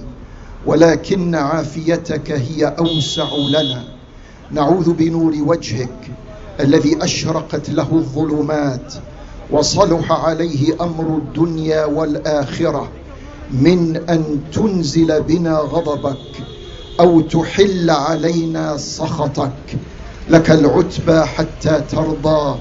ولكن 0.67 1.35
عافيتك 1.35 2.31
هي 2.31 2.65
أوسع 2.65 3.29
لنا. 3.37 3.85
نعوذ 4.51 4.93
بنور 4.93 5.35
وجهك 5.47 6.11
الذي 6.61 7.05
أشرقت 7.05 7.71
له 7.71 7.89
الظلمات 7.93 8.95
وصلح 9.51 10.13
عليه 10.13 10.75
أمر 10.81 11.17
الدنيا 11.17 11.85
والآخرة. 11.85 12.89
من 13.51 13.97
أن 13.97 14.41
تنزل 14.53 15.23
بنا 15.23 15.59
غضبك 15.59 16.47
أو 17.01 17.21
تحل 17.21 17.91
علينا 17.91 18.77
سخطك. 18.77 19.79
لك 20.29 20.51
العتبى 20.51 21.21
حتى 21.21 21.81
ترضى 21.89 22.59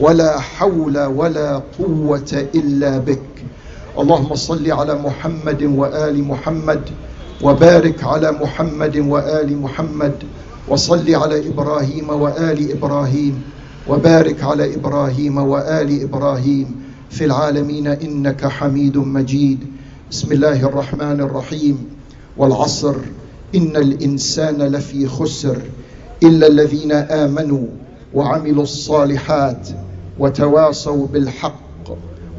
ولا 0.00 0.40
حول 0.40 0.98
ولا 0.98 1.62
قوة 1.78 2.46
إلا 2.54 2.98
بك. 2.98 3.44
اللهم 3.98 4.34
صل 4.34 4.72
على 4.72 4.94
محمد 4.94 5.62
وآل 5.62 6.24
محمد 6.24 6.82
وبارك 7.42 8.04
على 8.04 8.32
محمد 8.32 8.96
وآل 8.96 9.58
محمد 9.58 10.12
وصل 10.68 11.14
على 11.14 11.48
إبراهيم 11.48 12.10
وآل 12.10 12.70
إبراهيم 12.70 13.42
وبارك 13.88 14.44
على 14.44 14.74
إبراهيم 14.74 15.38
وآل 15.38 16.02
إبراهيم. 16.02 16.82
في 17.10 17.24
العالمين 17.24 17.86
إنك 17.86 18.46
حميد 18.46 18.96
مجيد. 18.96 19.58
بسم 20.10 20.32
الله 20.32 20.66
الرحمن 20.66 21.20
الرحيم. 21.20 21.88
والعصر 22.36 22.94
إن 23.54 23.76
الإنسان 23.76 24.62
لفي 24.62 25.08
خسر. 25.08 25.58
إلا 26.22 26.46
الذين 26.46 26.92
آمنوا 26.92 27.66
وعملوا 28.14 28.62
الصالحات 28.62 29.68
وتواصوا 30.18 31.06
بالحق 31.06 31.62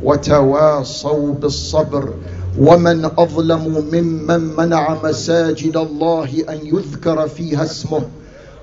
وتواصوا 0.04 1.34
بالصبر. 1.34 2.14
ومن 2.60 3.06
أظلم 3.06 3.86
ممن 3.94 4.56
منع 4.58 4.98
مساجد 5.04 5.78
الله 5.78 6.30
أن 6.50 6.60
يذكر 6.64 7.28
فيها 7.28 7.64
اسمه 7.64 8.02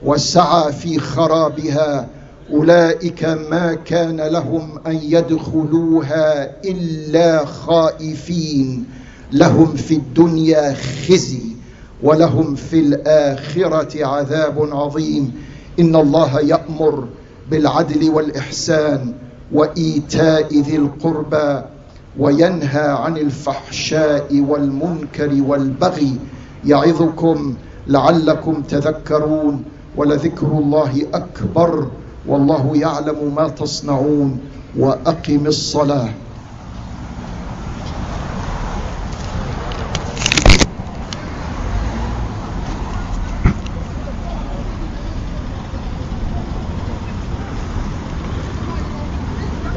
وسعى 0.04 0.72
في 0.72 0.98
خرابها 0.98 2.08
أولئك 2.52 3.24
ما 3.24 3.74
كان 3.74 4.20
لهم 4.20 4.78
أن 4.86 4.98
يدخلوها 5.02 6.60
إلا 6.64 7.44
خائفين 7.44 8.84
لهم 9.32 9.74
في 9.76 9.94
الدنيا 9.94 10.74
خزي. 11.08 11.49
ولهم 12.02 12.54
في 12.54 12.80
الآخرة 12.80 14.06
عذاب 14.06 14.68
عظيم. 14.72 15.34
إن 15.80 15.96
الله 15.96 16.40
يأمر 16.40 17.08
بالعدل 17.50 18.10
والإحسان 18.10 19.12
وإيتاء 19.52 20.54
ذي 20.60 20.76
القربى 20.76 21.62
وينهى 22.18 22.88
عن 22.88 23.16
الفحشاء 23.16 24.40
والمنكر 24.48 25.30
والبغي 25.46 26.16
يعظكم 26.66 27.54
لعلكم 27.86 28.62
تذكرون 28.62 29.62
ولذكر 29.96 30.46
الله 30.46 31.06
أكبر 31.14 31.88
والله 32.26 32.70
يعلم 32.74 33.34
ما 33.36 33.48
تصنعون 33.48 34.38
وأقم 34.78 35.46
الصلاة 35.46 36.08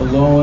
الله 0.02 0.43